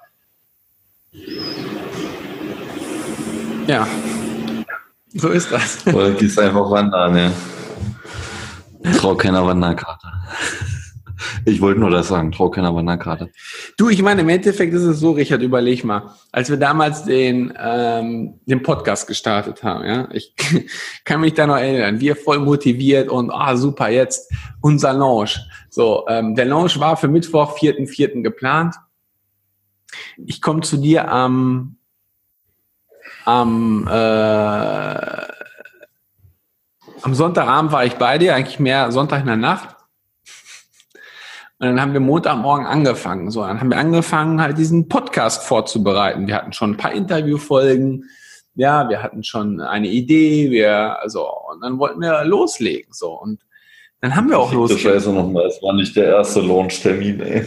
Ja. 3.66 3.88
So 5.14 5.30
ist 5.30 5.50
das. 5.50 5.86
Oder 5.86 6.10
gehst 6.10 6.38
einfach 6.38 6.70
wandern, 6.70 7.16
ja. 7.16 7.32
Trau 8.98 9.14
keiner 9.14 9.46
Wanderkarte. 9.46 10.06
Ich 11.46 11.60
wollte 11.62 11.80
nur 11.80 11.90
das 11.90 12.08
sagen, 12.08 12.32
trau 12.32 12.50
keiner 12.50 12.74
Wanderkarte. 12.74 13.30
Du, 13.78 13.90
ich 13.90 14.00
meine, 14.00 14.22
im 14.22 14.28
Endeffekt 14.30 14.72
ist 14.72 14.84
es 14.84 15.00
so, 15.00 15.12
Richard, 15.12 15.42
überleg 15.42 15.84
mal, 15.84 16.14
als 16.32 16.48
wir 16.48 16.56
damals 16.56 17.04
den, 17.04 17.52
ähm, 17.62 18.40
den 18.46 18.62
Podcast 18.62 19.06
gestartet 19.06 19.62
haben, 19.62 19.84
ja, 19.84 20.08
ich 20.12 20.34
kann 21.04 21.20
mich 21.20 21.34
da 21.34 21.46
noch 21.46 21.58
erinnern, 21.58 22.00
wir 22.00 22.16
voll 22.16 22.38
motiviert 22.38 23.10
und, 23.10 23.30
ah, 23.30 23.54
super, 23.54 23.90
jetzt 23.90 24.32
unser 24.62 24.94
Launch. 24.94 25.38
So, 25.68 26.06
ähm, 26.08 26.34
der 26.34 26.46
Launch 26.46 26.80
war 26.80 26.96
für 26.96 27.08
Mittwoch, 27.08 27.58
4.4. 27.58 28.22
geplant. 28.22 28.76
Ich 30.16 30.40
komme 30.40 30.62
zu 30.62 30.78
dir 30.78 31.10
am, 31.10 31.76
am, 33.26 33.86
äh, 33.88 35.26
am 37.02 37.14
Sonntagabend 37.14 37.72
war 37.72 37.84
ich 37.84 37.96
bei 37.96 38.16
dir, 38.16 38.34
eigentlich 38.34 38.58
mehr 38.58 38.90
Sonntag 38.90 39.20
in 39.20 39.26
der 39.26 39.36
Nacht. 39.36 39.75
Und 41.58 41.68
dann 41.68 41.80
haben 41.80 41.94
wir 41.94 42.00
Montagmorgen 42.00 42.66
angefangen. 42.66 43.30
So, 43.30 43.40
dann 43.40 43.60
haben 43.60 43.70
wir 43.70 43.78
angefangen, 43.78 44.42
halt 44.42 44.58
diesen 44.58 44.88
Podcast 44.88 45.42
vorzubereiten. 45.42 46.26
Wir 46.26 46.34
hatten 46.34 46.52
schon 46.52 46.72
ein 46.72 46.76
paar 46.76 46.92
Interviewfolgen. 46.92 48.04
Ja, 48.54 48.88
wir 48.90 49.02
hatten 49.02 49.24
schon 49.24 49.60
eine 49.60 49.88
Idee. 49.88 50.50
Wir, 50.50 51.00
also, 51.00 51.26
und 51.50 51.62
dann 51.62 51.78
wollten 51.78 52.00
wir 52.00 52.24
loslegen. 52.24 52.92
So, 52.92 53.12
und 53.12 53.40
dann 54.02 54.14
haben 54.14 54.28
wir 54.28 54.38
auch 54.38 54.52
losgelegt. 54.52 54.86
Scheiße 54.86 55.12
nochmal, 55.12 55.46
es 55.46 55.62
war 55.62 55.72
nicht 55.72 55.96
der 55.96 56.04
erste 56.04 56.40
Launch-Termin, 56.40 57.20
ey. 57.20 57.46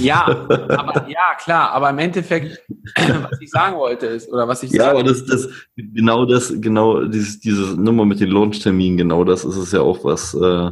Ja, 0.00 0.26
aber, 0.26 1.08
ja, 1.08 1.34
klar, 1.42 1.70
aber 1.72 1.90
im 1.90 1.98
Endeffekt, 1.98 2.62
was 2.96 3.40
ich 3.40 3.50
sagen 3.50 3.76
wollte 3.76 4.06
ist, 4.06 4.32
oder 4.32 4.48
was 4.48 4.62
ich 4.62 4.72
Ja, 4.72 4.90
aber 4.90 5.02
das, 5.02 5.24
das, 5.26 5.48
genau 5.76 6.24
das, 6.24 6.52
genau 6.60 7.04
dieses, 7.04 7.40
diese 7.40 7.80
Nummer 7.80 8.04
mit 8.04 8.20
den 8.20 8.30
Launch-Terminen, 8.30 8.96
genau 8.96 9.22
das 9.24 9.44
ist 9.44 9.56
es 9.56 9.70
ja 9.72 9.80
auch, 9.80 10.04
was, 10.04 10.34
äh, 10.34 10.70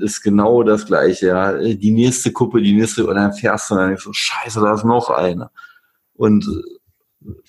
ist 0.00 0.22
genau 0.22 0.62
das 0.62 0.86
gleiche, 0.86 1.28
ja. 1.28 1.52
Die 1.52 1.90
nächste 1.90 2.32
Kuppe, 2.32 2.62
die 2.62 2.72
nächste, 2.72 3.06
und 3.06 3.16
dann 3.16 3.32
fährst 3.32 3.70
du 3.70 3.74
und 3.74 3.80
dann 3.80 3.88
denkst 3.88 4.04
du, 4.04 4.12
scheiße, 4.12 4.60
da 4.60 4.74
ist 4.74 4.84
noch 4.84 5.10
eine. 5.10 5.50
Und 6.14 6.46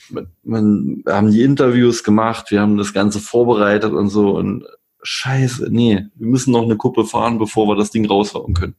man, 0.10 0.26
äh, 0.26 0.28
man, 0.44 1.02
wir 1.06 1.14
haben 1.14 1.32
die 1.32 1.44
Interviews 1.44 2.04
gemacht, 2.04 2.52
wir 2.52 2.62
haben 2.62 2.78
das 2.78 2.94
Ganze 2.94 3.20
vorbereitet 3.20 3.94
und 3.94 4.10
so 4.10 4.36
und 4.36 4.66
scheiße, 5.02 5.68
nee, 5.70 6.08
wir 6.16 6.28
müssen 6.28 6.52
noch 6.52 6.64
eine 6.64 6.76
Kuppe 6.76 7.06
fahren, 7.06 7.38
bevor 7.38 7.68
wir 7.68 7.76
das 7.76 7.92
Ding 7.92 8.06
raushauen 8.06 8.54
können. 8.54 8.76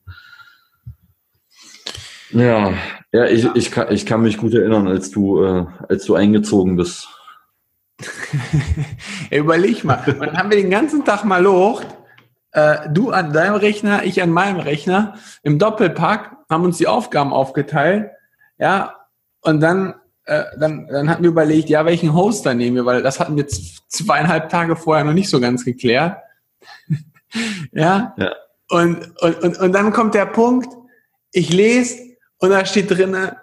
Ja, 2.30 2.74
ja, 3.12 3.24
ich, 3.24 3.46
ich, 3.54 3.70
kann, 3.70 3.90
ich 3.90 4.04
kann 4.04 4.20
mich 4.20 4.36
gut 4.36 4.52
erinnern, 4.52 4.86
als 4.86 5.10
du, 5.10 5.42
äh, 5.42 5.64
als 5.88 6.04
du 6.04 6.14
eingezogen 6.14 6.76
bist. 6.76 7.08
Überleg 9.30 9.82
mal, 9.82 10.04
dann 10.06 10.36
haben 10.36 10.50
wir 10.50 10.58
den 10.58 10.70
ganzen 10.70 11.04
Tag 11.06 11.24
mal 11.24 11.42
locht 11.42 11.97
äh, 12.52 12.88
du 12.90 13.10
an 13.10 13.32
deinem 13.32 13.56
Rechner, 13.56 14.04
ich 14.04 14.22
an 14.22 14.30
meinem 14.30 14.60
Rechner, 14.60 15.14
im 15.42 15.58
Doppelpack, 15.58 16.36
haben 16.50 16.64
uns 16.64 16.78
die 16.78 16.86
Aufgaben 16.86 17.32
aufgeteilt, 17.32 18.10
ja, 18.58 18.94
und 19.42 19.60
dann, 19.60 19.94
äh, 20.24 20.44
dann, 20.58 20.86
dann 20.88 21.08
hatten 21.08 21.22
wir 21.22 21.30
überlegt, 21.30 21.68
ja, 21.68 21.84
welchen 21.84 22.14
Hoster 22.14 22.54
nehmen 22.54 22.76
wir, 22.76 22.86
weil 22.86 23.02
das 23.02 23.20
hatten 23.20 23.36
wir 23.36 23.46
zweieinhalb 23.46 24.48
Tage 24.48 24.76
vorher 24.76 25.04
noch 25.04 25.12
nicht 25.12 25.30
so 25.30 25.40
ganz 25.40 25.64
geklärt. 25.64 26.18
ja? 27.72 28.14
ja. 28.18 28.32
Und, 28.68 29.12
und, 29.20 29.42
und, 29.42 29.58
und 29.58 29.72
dann 29.72 29.92
kommt 29.92 30.14
der 30.14 30.26
Punkt, 30.26 30.68
ich 31.32 31.52
lese 31.52 31.98
und 32.38 32.50
da 32.50 32.64
steht 32.64 32.90
drinne, 32.90 33.36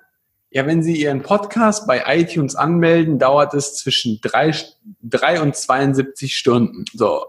ja, 0.50 0.66
wenn 0.66 0.84
Sie 0.84 0.96
Ihren 0.96 1.22
Podcast 1.22 1.86
bei 1.86 2.04
iTunes 2.08 2.56
anmelden, 2.56 3.20
dauert 3.20 3.54
es 3.54 3.76
zwischen 3.76 4.20
drei, 4.22 4.54
drei 5.02 5.42
und 5.42 5.56
72 5.56 6.38
Stunden. 6.38 6.86
So 6.94 7.26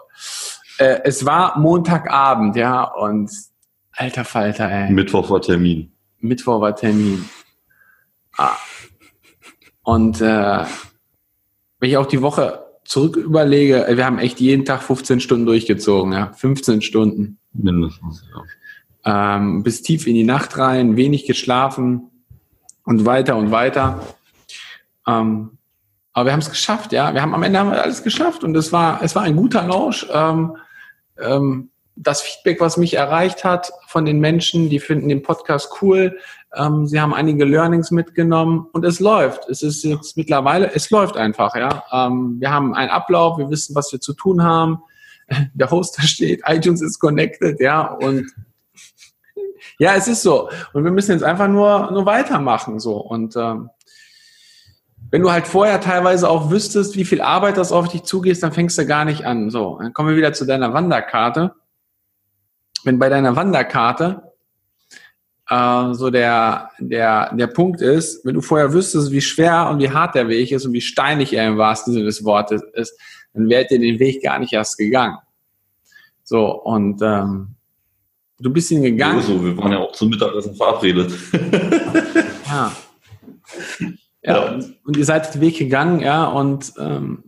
äh, 0.79 1.01
es 1.05 1.25
war 1.25 1.59
Montagabend, 1.59 2.57
ja, 2.57 2.85
und 2.85 3.31
alter 3.93 4.25
Falter, 4.25 4.71
ey. 4.71 4.91
Mittwoch 4.91 5.31
war 5.31 5.41
Termin. 5.41 5.93
Mittwoch 6.21 6.61
war 6.61 6.75
Termin. 6.75 7.29
Ah. 8.37 8.57
Und 9.83 10.21
äh, 10.21 10.65
wenn 11.79 11.91
ich 11.91 11.97
auch 11.97 12.07
die 12.07 12.23
Woche 12.23 12.65
zurück 12.85 13.17
überlege, 13.17 13.87
wir 13.89 14.05
haben 14.05 14.19
echt 14.19 14.41
jeden 14.41 14.65
Tag 14.65 14.83
15 14.83 15.21
Stunden 15.21 15.47
durchgezogen, 15.47 16.13
ja, 16.13 16.33
15 16.33 16.83
Stunden. 16.83 17.39
Mindestens, 17.53 18.25
ja. 18.33 19.37
Ähm, 19.37 19.63
bis 19.63 19.83
tief 19.83 20.07
in 20.07 20.15
die 20.15 20.25
Nacht 20.25 20.59
rein, 20.59 20.97
wenig 20.97 21.27
geschlafen 21.27 22.11
und 22.85 23.05
weiter 23.07 23.37
und 23.37 23.53
weiter. 23.53 24.01
Ähm, 25.07 25.59
aber 26.13 26.27
wir 26.27 26.33
haben 26.33 26.41
es 26.41 26.51
geschafft, 26.51 26.93
ja. 26.93 27.15
Wir 27.15 27.23
haben 27.23 27.35
am 27.35 27.43
Ende 27.43 27.59
haben 27.59 27.71
wir 27.71 27.83
alles 27.83 28.03
geschafft 28.03 28.43
und 28.43 28.57
es 28.57 28.73
war, 28.73 29.03
es 29.03 29.15
war 29.15 29.23
ein 29.23 29.37
guter 29.37 29.67
Launch. 29.67 30.07
Ähm, 30.11 30.57
ähm, 31.21 31.71
das 31.97 32.21
Feedback, 32.21 32.61
was 32.61 32.77
mich 32.77 32.95
erreicht 32.95 33.43
hat 33.43 33.73
von 33.89 34.05
den 34.05 34.21
Menschen, 34.21 34.69
die 34.69 34.81
finden 34.81 35.09
den 35.09 35.23
Podcast 35.23 35.71
cool. 35.81 36.19
Ähm, 36.55 36.87
sie 36.87 37.01
haben 37.01 37.15
einige 37.15 37.45
Learnings 37.45 37.91
mitgenommen 37.91 38.69
und 38.73 38.85
es 38.85 39.01
läuft. 39.01 39.49
Es 39.49 39.63
ist 39.63 39.83
jetzt 39.83 40.17
mittlerweile, 40.17 40.73
es 40.75 40.91
läuft 40.91 41.17
einfach, 41.17 41.57
ja. 41.57 41.85
Ähm, 41.91 42.37
wir 42.39 42.51
haben 42.51 42.75
einen 42.75 42.91
Ablauf, 42.91 43.39
wir 43.39 43.51
wissen, 43.51 43.75
was 43.75 43.91
wir 43.93 44.01
zu 44.01 44.13
tun 44.13 44.43
haben. 44.43 44.83
Der 45.55 45.71
Hoster 45.71 46.03
steht, 46.03 46.43
iTunes 46.47 46.83
ist 46.83 46.99
connected, 46.99 47.61
ja, 47.61 47.93
und 47.95 48.31
ja, 49.79 49.95
es 49.95 50.07
ist 50.07 50.23
so. 50.23 50.51
Und 50.75 50.85
wir 50.85 50.91
müssen 50.91 51.13
jetzt 51.13 51.25
einfach 51.25 51.49
nur, 51.49 51.91
nur 51.93 52.05
weitermachen, 52.05 52.79
so. 52.79 52.97
Und 52.97 53.37
ähm, 53.37 53.71
wenn 55.11 55.23
du 55.23 55.31
halt 55.31 55.47
vorher 55.47 55.81
teilweise 55.81 56.29
auch 56.29 56.51
wüsstest, 56.51 56.97
wie 56.97 57.05
viel 57.05 57.21
Arbeit 57.21 57.57
das 57.57 57.73
auf 57.73 57.89
dich 57.89 58.03
zugeht, 58.03 58.43
dann 58.43 58.53
fängst 58.53 58.79
du 58.79 58.87
gar 58.87 59.05
nicht 59.05 59.25
an. 59.25 59.51
So, 59.51 59.79
dann 59.81 59.93
kommen 59.93 60.11
wir 60.11 60.17
wieder 60.17 60.33
zu 60.33 60.47
deiner 60.47 60.73
Wanderkarte. 60.73 61.55
Wenn 62.85 62.99
bei 62.99 63.09
deiner 63.09 63.37
Wanderkarte 63.37 64.23
äh, 65.49 65.95
so 65.95 66.11
der, 66.11 66.71
der, 66.79 67.35
der 67.35 67.47
Punkt 67.47 67.81
ist, 67.81 68.25
wenn 68.25 68.35
du 68.35 68.41
vorher 68.41 68.73
wüsstest, 68.73 69.13
wie 69.13 69.21
schwer 69.21 69.69
und 69.71 69.81
wie 69.81 69.91
hart 69.91 70.15
der 70.15 70.29
Weg 70.29 70.51
ist 70.53 70.67
und 70.67 70.73
wie 70.73 70.81
steinig 70.81 71.33
er 71.33 71.47
im 71.49 71.59
wahrsten 71.59 71.93
Sinne 71.93 72.07
des 72.07 72.25
Wortes 72.25 72.63
ist, 72.75 72.99
dann 73.33 73.49
wärt 73.49 73.71
ihr 73.71 73.79
den 73.79 73.99
Weg 73.99 74.23
gar 74.23 74.39
nicht 74.39 74.53
erst 74.53 74.79
gegangen. 74.79 75.19
So, 76.25 76.51
und 76.63 77.01
ähm, 77.03 77.55
du 78.41 78.53
bist 78.53 78.71
ihn 78.71 78.83
gegangen. 78.83 79.23
So, 79.23 79.45
wir 79.45 79.57
waren 79.57 79.73
ja 79.73 79.79
auch 79.79 79.93
zum 79.93 80.11
Mittagessen 80.11 80.57
verabredet. 80.57 81.13
ja. 82.47 82.73
Ja, 84.27 84.45
Und, 84.49 84.77
und, 84.85 84.97
ihr 84.97 85.05
seid 85.05 85.33
den 85.33 85.41
Weg 85.41 85.57
gegangen, 85.57 86.01
ja, 86.01 86.25
und, 86.25 86.73
ähm, 86.79 87.25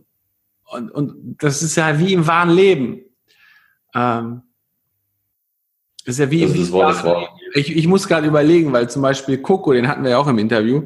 und, 0.69 0.91
und 0.91 1.37
das 1.41 1.63
ist 1.63 1.77
ja 1.77 1.97
wie 1.97 2.13
im 2.13 2.27
wahren 2.27 2.49
Leben. 2.49 3.01
Ähm, 3.95 4.41
das 6.05 6.15
ist 6.15 6.19
ja 6.19 6.29
wie, 6.29 6.41
das 6.41 6.71
war, 6.71 6.91
das 6.91 7.03
war. 7.03 7.29
Ich, 7.53 7.75
ich 7.75 7.87
muss 7.87 8.07
gerade 8.07 8.27
überlegen, 8.27 8.73
weil 8.73 8.89
zum 8.89 9.01
Beispiel 9.01 9.37
Coco, 9.37 9.71
den 9.71 9.87
hatten 9.87 10.03
wir 10.03 10.11
ja 10.11 10.17
auch 10.17 10.27
im 10.27 10.39
Interview. 10.39 10.83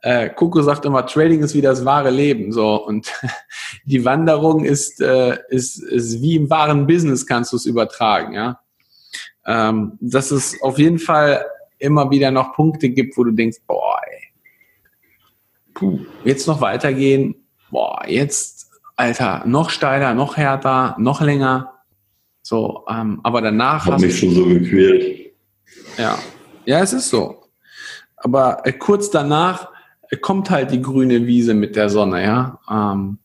Äh, 0.00 0.30
Coco 0.30 0.62
sagt 0.62 0.84
immer, 0.84 1.06
Trading 1.06 1.42
ist 1.42 1.54
wie 1.54 1.60
das 1.60 1.84
wahre 1.84 2.10
Leben. 2.10 2.52
So 2.52 2.86
und 2.86 3.12
die 3.84 4.04
Wanderung 4.04 4.64
ist, 4.64 5.00
äh, 5.00 5.38
ist, 5.48 5.82
ist 5.82 6.22
wie 6.22 6.36
im 6.36 6.48
wahren 6.50 6.86
Business 6.86 7.26
kannst 7.26 7.52
du 7.52 7.56
es 7.56 7.66
übertragen, 7.66 8.34
ja. 8.34 8.60
Ähm, 9.44 9.98
dass 10.00 10.30
es 10.30 10.62
auf 10.62 10.78
jeden 10.78 11.00
Fall 11.00 11.44
immer 11.78 12.10
wieder 12.10 12.30
noch 12.30 12.54
Punkte 12.54 12.90
gibt, 12.90 13.16
wo 13.16 13.24
du 13.24 13.32
denkst, 13.32 13.58
boah, 13.66 14.00
ey, 14.06 14.21
puh, 15.74 16.00
jetzt 16.24 16.46
noch 16.46 16.60
weitergehen, 16.60 17.34
boah, 17.70 18.02
jetzt, 18.06 18.70
Alter, 18.96 19.42
noch 19.46 19.70
steiler, 19.70 20.14
noch 20.14 20.36
härter, 20.36 20.96
noch 20.98 21.20
länger. 21.20 21.72
So, 22.42 22.84
ähm, 22.88 23.20
aber 23.22 23.40
danach. 23.40 23.86
Hat 23.86 24.00
mich 24.00 24.18
schon 24.18 24.34
so 24.34 24.44
gequält. 24.44 25.32
Ja, 25.96 26.18
ja, 26.64 26.80
es 26.80 26.92
ist 26.92 27.08
so. 27.08 27.44
Aber 28.16 28.66
äh, 28.66 28.72
kurz 28.72 29.10
danach 29.10 29.68
äh, 30.10 30.16
kommt 30.16 30.50
halt 30.50 30.70
die 30.70 30.82
grüne 30.82 31.26
Wiese 31.26 31.54
mit 31.54 31.76
der 31.76 31.88
Sonne, 31.88 32.22
ja. 32.22 32.58
Ähm, 32.70 33.18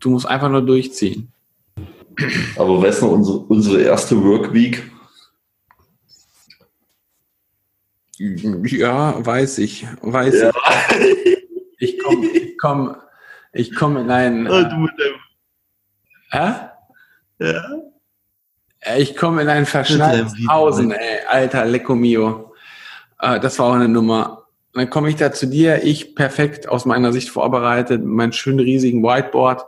du 0.00 0.10
musst 0.10 0.26
einfach 0.26 0.48
nur 0.48 0.64
durchziehen. 0.64 1.32
Aber 2.56 2.82
weißt 2.82 3.02
du, 3.02 3.08
unsere, 3.08 3.38
unsere 3.38 3.82
erste 3.82 4.22
Workweek? 4.22 4.90
Ja, 8.18 9.24
weiß 9.24 9.58
ich, 9.58 9.86
weiß 10.00 10.34
ja. 10.40 10.50
ich. 10.50 11.32
Ich 11.78 11.98
komme 11.98 12.26
ich 12.26 12.58
komm, 12.60 12.96
ich 13.52 13.74
komm 13.74 13.96
in 13.96 14.10
ein. 14.10 14.46
Oh, 14.46 14.62
du 14.62 14.76
mit 14.76 14.92
dem. 14.98 15.14
Hä? 16.30 16.52
Ja. 17.38 17.62
Ich 18.96 19.16
komme 19.16 19.42
in 19.42 19.48
ein 19.48 19.66
verschneites 19.66 20.34
Hausen, 20.48 20.92
ey, 20.92 21.20
alter 21.26 21.64
Lecco 21.64 21.94
mio. 21.94 22.54
Äh, 23.20 23.40
das 23.40 23.58
war 23.58 23.66
auch 23.66 23.74
eine 23.74 23.88
Nummer. 23.88 24.44
dann 24.74 24.90
komme 24.90 25.08
ich 25.08 25.16
da 25.16 25.32
zu 25.32 25.46
dir, 25.46 25.82
ich 25.82 26.14
perfekt 26.14 26.68
aus 26.68 26.84
meiner 26.84 27.12
Sicht 27.12 27.30
vorbereitet, 27.30 28.02
mit 28.02 28.14
meinem 28.14 28.32
schönen 28.32 28.60
riesigen 28.60 29.02
Whiteboard. 29.02 29.64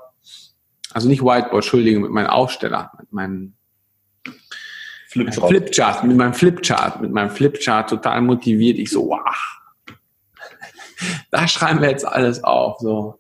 Also 0.93 1.09
nicht 1.09 1.23
Whiteboard, 1.23 1.65
Entschuldigung, 1.65 2.03
mit 2.03 2.13
meinem 2.13 2.29
Aufsteller, 2.29 2.93
mit 2.99 3.13
meinem 3.13 3.55
Flipchart. 5.09 5.49
Flipchart, 5.49 6.05
mit 6.05 6.17
meinem 6.17 6.35
Flipchart, 6.35 7.01
mit 7.01 7.11
meinem 7.11 7.31
Flipchart 7.31 7.91
total 7.91 8.21
motiviert. 8.21 8.79
Ich 8.79 8.91
so, 8.91 9.09
wow, 9.09 9.58
da 11.31 11.49
schreiben 11.49 11.81
wir 11.81 11.91
jetzt 11.91 12.07
alles 12.07 12.45
auf. 12.45 12.79
So. 12.81 13.19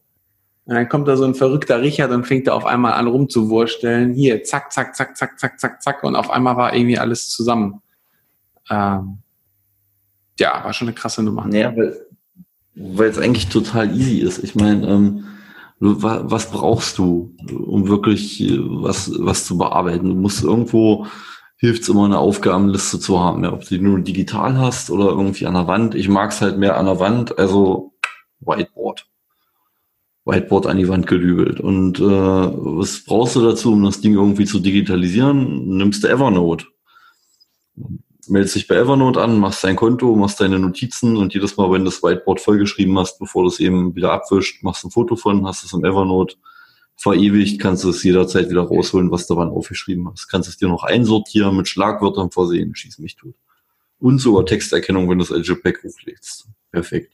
Und 0.68 0.74
dann 0.74 0.88
kommt 0.88 1.08
da 1.08 1.16
so 1.16 1.24
ein 1.24 1.34
verrückter 1.34 1.80
Richard 1.80 2.10
und 2.10 2.26
fängt 2.26 2.46
da 2.46 2.52
auf 2.52 2.66
einmal 2.66 2.92
an 2.92 3.06
rumzuwursteln. 3.06 4.12
Hier, 4.12 4.44
zack, 4.44 4.70
zack, 4.72 4.94
zack, 4.94 5.16
zack, 5.16 5.38
zack, 5.38 5.58
zack, 5.58 5.82
zack. 5.82 6.04
Und 6.04 6.14
auf 6.14 6.30
einmal 6.30 6.56
war 6.56 6.74
irgendwie 6.74 6.98
alles 6.98 7.30
zusammen. 7.30 7.80
Ähm, 8.70 9.18
ja, 10.38 10.62
war 10.62 10.72
schon 10.72 10.88
eine 10.88 10.94
krasse 10.94 11.22
Nummer. 11.22 11.48
Ja, 11.54 11.74
weil, 11.74 13.08
es 13.08 13.18
eigentlich 13.18 13.48
total 13.48 13.96
easy 13.96 14.18
ist. 14.18 14.44
Ich 14.44 14.54
meine, 14.54 14.86
ähm, 14.86 15.24
was 15.80 16.50
brauchst 16.50 16.98
du, 16.98 17.34
um 17.50 17.88
wirklich 17.88 18.40
äh, 18.42 18.58
was, 18.60 19.10
was 19.18 19.46
zu 19.46 19.56
bearbeiten? 19.56 20.08
Du 20.08 20.14
musst 20.14 20.44
irgendwo, 20.44 21.06
hilft 21.58 21.82
es 21.82 21.88
immer 21.88 22.04
eine 22.04 22.18
Aufgabenliste 22.18 23.00
zu 23.00 23.20
haben, 23.20 23.44
ja, 23.44 23.52
ob 23.52 23.62
du 23.62 23.76
die 23.76 23.80
nur 23.80 23.98
digital 23.98 24.56
hast 24.58 24.90
oder 24.90 25.06
irgendwie 25.06 25.46
an 25.46 25.54
der 25.54 25.66
Wand. 25.66 25.94
Ich 25.94 26.08
mag 26.08 26.30
es 26.30 26.40
halt 26.40 26.56
mehr 26.56 26.76
an 26.76 26.86
der 26.86 27.00
Wand, 27.00 27.36
also 27.38 27.92
Whiteboard. 28.40 29.06
Whiteboard 30.24 30.66
an 30.66 30.76
die 30.76 30.88
Wand 30.88 31.08
gedübelt. 31.08 31.58
Und 31.58 31.98
äh, 31.98 32.02
was 32.02 33.04
brauchst 33.04 33.34
du 33.34 33.42
dazu, 33.42 33.72
um 33.72 33.82
das 33.82 34.00
Ding 34.00 34.14
irgendwie 34.14 34.44
zu 34.44 34.60
digitalisieren? 34.60 35.76
Nimmst 35.76 36.04
du 36.04 36.08
Evernote. 36.08 36.66
Meldest 38.28 38.54
dich 38.54 38.68
bei 38.68 38.76
Evernote 38.76 39.20
an, 39.20 39.38
machst 39.38 39.64
dein 39.64 39.74
Konto, 39.74 40.14
machst 40.14 40.40
deine 40.40 40.58
Notizen 40.58 41.16
und 41.16 41.34
jedes 41.34 41.56
Mal, 41.56 41.72
wenn 41.72 41.84
du 41.84 41.90
das 41.90 42.02
Whiteboard 42.02 42.40
vollgeschrieben 42.40 42.96
hast, 42.98 43.18
bevor 43.18 43.42
du 43.42 43.48
es 43.48 43.58
eben 43.58 43.96
wieder 43.96 44.12
abwischt, 44.12 44.62
machst 44.62 44.84
ein 44.84 44.90
Foto 44.90 45.16
von, 45.16 45.46
hast 45.46 45.64
es 45.64 45.72
im 45.72 45.84
Evernote 45.84 46.36
verewigt, 46.98 47.60
kannst 47.60 47.84
du 47.84 47.90
es 47.90 48.02
jederzeit 48.02 48.50
wieder 48.50 48.62
rausholen, 48.62 49.10
was 49.10 49.26
du 49.28 49.36
wann 49.36 49.48
aufgeschrieben 49.48 50.10
hast. 50.10 50.28
Kannst 50.28 50.48
es 50.48 50.56
dir 50.56 50.68
noch 50.68 50.82
einsortieren, 50.82 51.56
mit 51.56 51.68
Schlagwörtern 51.68 52.30
versehen, 52.32 52.74
schieß 52.74 52.98
mich 52.98 53.16
tot. 53.16 53.34
Und 54.00 54.18
sogar 54.18 54.44
Texterkennung, 54.44 55.08
wenn 55.08 55.18
du 55.18 55.24
es 55.24 55.32
als 55.32 55.46
JPEG 55.46 55.82
hochlegst. 55.84 56.48
Perfekt. 56.72 57.12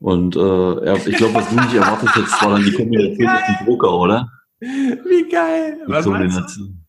Und 0.00 0.36
äh, 0.36 0.40
ja, 0.86 0.94
ich 0.96 1.16
glaube, 1.16 1.34
was 1.34 1.48
du 1.50 1.54
nicht 1.54 1.74
erwartet 1.74 2.16
hättest, 2.16 2.42
war 2.42 2.50
dann 2.50 2.64
die 2.64 2.72
Kombination 2.72 3.32
mit 3.32 3.60
dem 3.60 3.66
Drucker, 3.66 3.92
oder? 3.92 4.32
Wie 4.58 5.28
geil! 5.28 5.78
Die 5.86 5.92
was 5.92 6.04
Kombination, 6.04 6.84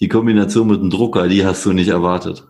die 0.00 0.08
Kombination 0.08 0.68
mit 0.68 0.80
dem 0.80 0.90
Drucker, 0.90 1.28
die 1.28 1.46
hast 1.46 1.64
du 1.64 1.72
nicht 1.72 1.88
erwartet. 1.88 2.46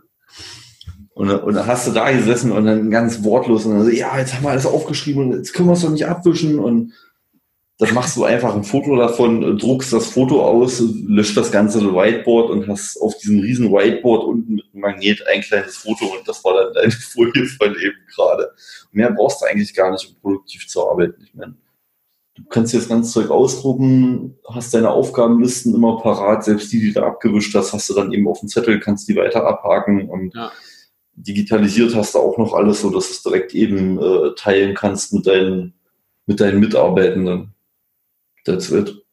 Und, 1.14 1.30
und 1.30 1.54
dann 1.54 1.66
hast 1.66 1.86
du 1.86 1.92
da 1.92 2.10
gesessen 2.10 2.52
und 2.52 2.66
dann 2.66 2.90
ganz 2.90 3.22
wortlos 3.22 3.64
und 3.64 3.74
dann 3.74 3.84
so, 3.84 3.90
ja, 3.90 4.18
jetzt 4.18 4.34
haben 4.34 4.44
wir 4.44 4.50
alles 4.50 4.66
aufgeschrieben 4.66 5.24
und 5.30 5.36
jetzt 5.36 5.54
können 5.54 5.68
wir 5.68 5.74
es 5.74 5.82
doch 5.82 5.90
nicht 5.90 6.06
abwischen 6.06 6.58
und 6.58 6.92
dann 7.78 7.92
machst 7.92 8.16
du 8.16 8.24
einfach 8.24 8.54
ein 8.54 8.64
Foto 8.64 8.96
davon, 8.96 9.58
druckst 9.58 9.92
das 9.92 10.06
Foto 10.06 10.42
aus, 10.42 10.82
löscht 11.06 11.36
das 11.36 11.52
ganze 11.52 11.94
Whiteboard 11.94 12.48
und 12.48 12.66
hast 12.68 12.98
auf 13.02 13.18
diesem 13.18 13.40
riesen 13.40 13.70
Whiteboard 13.70 14.24
unten 14.24 14.54
mit 14.54 14.64
einem 14.72 14.80
Magnet 14.80 15.26
ein 15.26 15.42
kleines 15.42 15.76
Foto 15.76 16.06
und 16.06 16.26
das 16.26 16.42
war 16.42 16.54
dann 16.54 16.72
deine 16.72 16.90
Folie 17.12 17.44
von 17.44 17.74
eben 17.74 17.98
gerade. 18.14 18.50
Mehr 18.92 19.12
brauchst 19.12 19.42
du 19.42 19.46
eigentlich 19.46 19.74
gar 19.74 19.90
nicht, 19.90 20.08
um 20.08 20.16
produktiv 20.22 20.66
zu 20.66 20.88
arbeiten. 20.88 21.22
Ich 21.22 21.34
meine, 21.34 21.54
du 22.34 22.44
kannst 22.48 22.72
dir 22.72 22.78
das 22.78 22.88
ganze 22.88 23.12
Zeug 23.12 23.28
ausdrucken, 23.28 24.38
hast 24.48 24.72
deine 24.72 24.90
Aufgabenlisten 24.90 25.74
immer 25.74 26.00
parat, 26.00 26.44
selbst 26.44 26.72
die, 26.72 26.80
die 26.80 26.94
du 26.94 27.02
abgewischt 27.02 27.54
hast, 27.54 27.74
hast 27.74 27.90
du 27.90 27.94
dann 27.94 28.10
eben 28.10 28.26
auf 28.26 28.40
dem 28.40 28.48
Zettel, 28.48 28.80
kannst 28.80 29.06
die 29.06 29.16
weiter 29.16 29.46
abhaken 29.46 30.08
und 30.08 30.34
ja. 30.34 30.50
digitalisiert 31.12 31.94
hast 31.94 32.14
du 32.14 32.20
auch 32.20 32.38
noch 32.38 32.54
alles, 32.54 32.80
so 32.80 32.88
dass 32.88 33.08
du 33.08 33.12
es 33.12 33.22
direkt 33.22 33.54
eben 33.54 33.98
äh, 33.98 34.34
teilen 34.34 34.74
kannst 34.74 35.12
mit 35.12 35.26
deinen, 35.26 35.74
mit 36.24 36.40
deinen 36.40 36.58
Mitarbeitenden. 36.58 37.52
That's 38.46 38.70
it. 38.70 39.04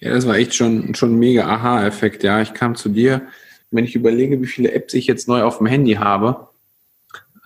Ja, 0.00 0.12
das 0.12 0.26
war 0.26 0.34
echt 0.36 0.54
schon, 0.54 0.94
schon 0.94 1.14
ein 1.14 1.18
mega 1.18 1.46
Aha-Effekt. 1.46 2.22
Ja, 2.24 2.42
ich 2.42 2.52
kam 2.52 2.74
zu 2.74 2.88
dir, 2.88 3.28
wenn 3.70 3.84
ich 3.84 3.94
überlege, 3.94 4.42
wie 4.42 4.46
viele 4.46 4.72
Apps 4.72 4.92
ich 4.94 5.06
jetzt 5.06 5.28
neu 5.28 5.42
auf 5.44 5.58
dem 5.58 5.66
Handy 5.66 5.94
habe. 5.94 6.48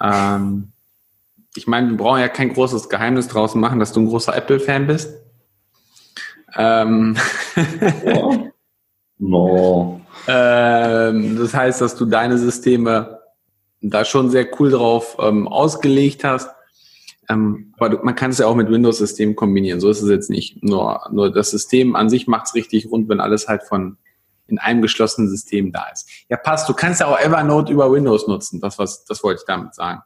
Ähm, 0.00 0.72
ich 1.54 1.66
meine, 1.66 1.90
wir 1.90 1.96
brauchen 1.96 2.20
ja 2.20 2.28
kein 2.28 2.52
großes 2.52 2.88
Geheimnis 2.88 3.28
draußen 3.28 3.60
machen, 3.60 3.78
dass 3.78 3.92
du 3.92 4.00
ein 4.00 4.08
großer 4.08 4.34
Apple-Fan 4.34 4.86
bist. 4.86 5.14
Ähm, 6.56 7.16
no. 9.18 10.00
ähm, 10.26 11.38
das 11.38 11.54
heißt, 11.54 11.80
dass 11.80 11.96
du 11.96 12.06
deine 12.06 12.38
Systeme 12.38 13.20
da 13.82 14.04
schon 14.04 14.30
sehr 14.30 14.48
cool 14.58 14.70
drauf 14.70 15.16
ähm, 15.20 15.46
ausgelegt 15.46 16.24
hast. 16.24 16.50
Ähm, 17.28 17.74
aber 17.76 17.90
du, 17.90 17.98
man 18.02 18.14
kann 18.14 18.30
es 18.30 18.38
ja 18.38 18.46
auch 18.46 18.54
mit 18.54 18.70
Windows-Systemen 18.70 19.36
kombinieren. 19.36 19.80
So 19.80 19.90
ist 19.90 20.02
es 20.02 20.10
jetzt 20.10 20.30
nicht. 20.30 20.62
Nur, 20.62 21.00
nur 21.10 21.32
das 21.32 21.50
System 21.50 21.96
an 21.96 22.08
sich 22.08 22.26
macht 22.26 22.46
es 22.46 22.54
richtig 22.54 22.90
rund, 22.90 23.08
wenn 23.08 23.20
alles 23.20 23.48
halt 23.48 23.62
von 23.64 23.98
in 24.48 24.58
einem 24.58 24.82
geschlossenen 24.82 25.28
System 25.28 25.72
da 25.72 25.86
ist. 25.92 26.08
Ja, 26.28 26.36
passt. 26.36 26.68
Du 26.68 26.74
kannst 26.74 27.00
ja 27.00 27.08
auch 27.08 27.18
Evernote 27.18 27.72
über 27.72 27.90
Windows 27.90 28.28
nutzen. 28.28 28.60
Das, 28.60 28.78
was, 28.78 29.04
das 29.04 29.22
wollte 29.24 29.40
ich 29.40 29.46
damit 29.46 29.74
sagen. 29.74 30.02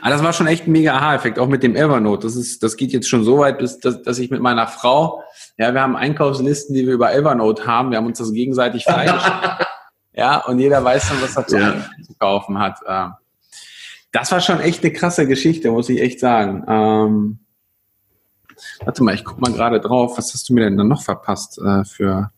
Aber 0.00 0.10
das 0.10 0.22
war 0.24 0.32
schon 0.32 0.48
echt 0.48 0.66
ein 0.66 0.72
mega 0.72 0.94
Aha-Effekt, 0.94 1.38
auch 1.38 1.46
mit 1.46 1.62
dem 1.62 1.76
Evernote. 1.76 2.26
Das 2.26 2.34
ist, 2.34 2.62
das 2.64 2.76
geht 2.76 2.92
jetzt 2.92 3.08
schon 3.08 3.22
so 3.22 3.38
weit, 3.38 3.58
bis, 3.58 3.78
dass, 3.78 4.02
dass 4.02 4.18
ich 4.18 4.30
mit 4.30 4.40
meiner 4.40 4.66
Frau, 4.66 5.22
ja, 5.56 5.72
wir 5.72 5.80
haben 5.80 5.94
Einkaufslisten, 5.94 6.74
die 6.74 6.86
wir 6.86 6.94
über 6.94 7.14
Evernote 7.14 7.66
haben. 7.66 7.90
Wir 7.90 7.98
haben 7.98 8.06
uns 8.06 8.18
das 8.18 8.32
gegenseitig 8.32 8.84
freigeschaltet. 8.84 9.66
ja, 10.12 10.44
und 10.44 10.58
jeder 10.58 10.82
weiß 10.82 11.08
dann, 11.10 11.22
was 11.22 11.36
er 11.36 11.46
zu, 11.46 11.58
ja. 11.58 11.74
zu 12.04 12.14
kaufen 12.18 12.58
hat. 12.58 12.80
Das 14.12 14.30
war 14.30 14.40
schon 14.40 14.60
echt 14.60 14.84
eine 14.84 14.92
krasse 14.92 15.26
Geschichte, 15.26 15.70
muss 15.70 15.88
ich 15.88 16.00
echt 16.00 16.20
sagen. 16.20 16.64
Ähm, 16.68 17.38
warte 18.84 19.02
mal, 19.02 19.14
ich 19.14 19.24
guck 19.24 19.40
mal 19.40 19.52
gerade 19.52 19.80
drauf. 19.80 20.18
Was 20.18 20.34
hast 20.34 20.48
du 20.48 20.54
mir 20.54 20.64
denn 20.64 20.76
dann 20.76 20.88
noch 20.88 21.02
verpasst 21.02 21.58
äh, 21.58 21.84
für, 21.84 22.30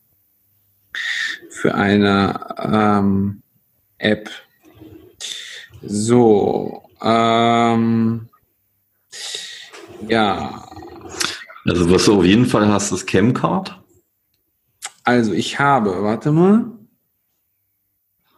für 1.50 1.74
eine 1.74 2.54
ähm, 2.58 3.42
App? 3.98 4.30
So, 5.82 6.88
ähm, 7.02 8.28
ja. 10.06 10.64
Also 11.66 11.90
was 11.90 12.04
du 12.04 12.18
auf 12.18 12.24
jeden 12.24 12.46
Fall 12.46 12.68
hast, 12.68 12.92
ist 12.92 13.06
Camcard. 13.06 13.80
Also 15.02 15.32
ich 15.32 15.58
habe, 15.58 16.02
warte 16.02 16.30
mal. 16.30 16.66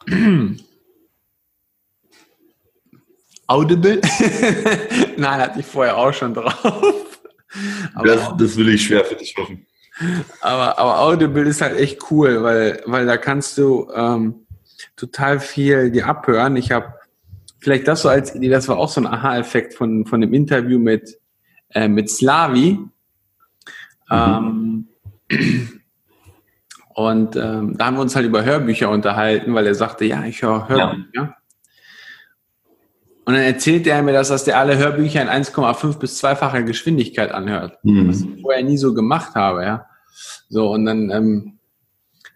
Audible? 3.46 4.00
Nein, 5.16 5.40
hatte 5.40 5.60
ich 5.60 5.66
vorher 5.66 5.96
auch 5.96 6.12
schon 6.12 6.34
drauf. 6.34 7.20
Das, 8.02 8.36
das, 8.36 8.56
will 8.56 8.68
ich 8.70 8.84
schwer 8.84 9.04
für 9.04 9.14
dich 9.14 9.34
hoffen. 9.36 9.66
Aber, 10.40 10.78
aber 10.78 11.00
Audible 11.00 11.44
ist 11.44 11.62
halt 11.62 11.78
echt 11.78 12.10
cool, 12.10 12.42
weil, 12.42 12.82
weil 12.86 13.06
da 13.06 13.16
kannst 13.16 13.56
du 13.56 13.90
ähm, 13.94 14.46
total 14.96 15.40
viel 15.40 15.90
dir 15.90 16.06
abhören. 16.06 16.56
Ich 16.56 16.72
habe 16.72 16.94
vielleicht 17.60 17.88
das 17.88 18.02
so 18.02 18.08
als 18.08 18.34
Idee, 18.34 18.48
das 18.48 18.68
war 18.68 18.78
auch 18.78 18.88
so 18.88 19.00
ein 19.00 19.06
Aha-Effekt 19.06 19.74
von, 19.74 20.06
von 20.06 20.20
dem 20.20 20.34
Interview 20.34 20.78
mit, 20.78 21.18
äh, 21.70 21.88
mit 21.88 22.10
Slavi. 22.10 22.78
Mhm. 24.10 24.10
Ähm, 24.10 24.88
und 26.94 27.36
ähm, 27.36 27.76
da 27.78 27.86
haben 27.86 27.96
wir 27.96 28.02
uns 28.02 28.14
halt 28.16 28.26
über 28.26 28.44
Hörbücher 28.44 28.90
unterhalten, 28.90 29.54
weil 29.54 29.66
er 29.66 29.74
sagte, 29.74 30.04
ja, 30.04 30.24
ich 30.24 30.42
höre 30.42 30.68
Hörbücher. 30.68 31.06
Ja. 31.14 31.36
Und 33.26 33.34
dann 33.34 33.42
erzählt 33.42 33.88
er 33.88 34.02
mir, 34.02 34.12
dass, 34.12 34.28
dass 34.28 34.44
der 34.44 34.56
alle 34.56 34.78
Hörbücher 34.78 35.20
in 35.20 35.28
1,5 35.28 35.98
bis 35.98 36.16
zweifacher 36.16 36.62
Geschwindigkeit 36.62 37.32
anhört. 37.32 37.76
Mhm. 37.82 38.08
Was 38.08 38.20
ich 38.20 38.40
vorher 38.40 38.62
nie 38.62 38.78
so 38.78 38.94
gemacht 38.94 39.34
habe, 39.34 39.64
ja. 39.64 39.86
So, 40.48 40.70
und 40.70 40.86
dann 40.86 41.10
ähm, 41.10 41.58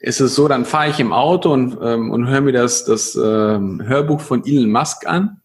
ist 0.00 0.20
es 0.20 0.34
so, 0.34 0.48
dann 0.48 0.64
fahre 0.64 0.90
ich 0.90 0.98
im 0.98 1.12
Auto 1.12 1.52
und, 1.52 1.78
ähm, 1.80 2.10
und 2.10 2.26
höre 2.26 2.40
mir 2.40 2.52
das, 2.52 2.84
das 2.84 3.14
ähm, 3.14 3.80
Hörbuch 3.86 4.20
von 4.20 4.44
Elon 4.44 4.68
Musk 4.68 5.06
an. 5.06 5.40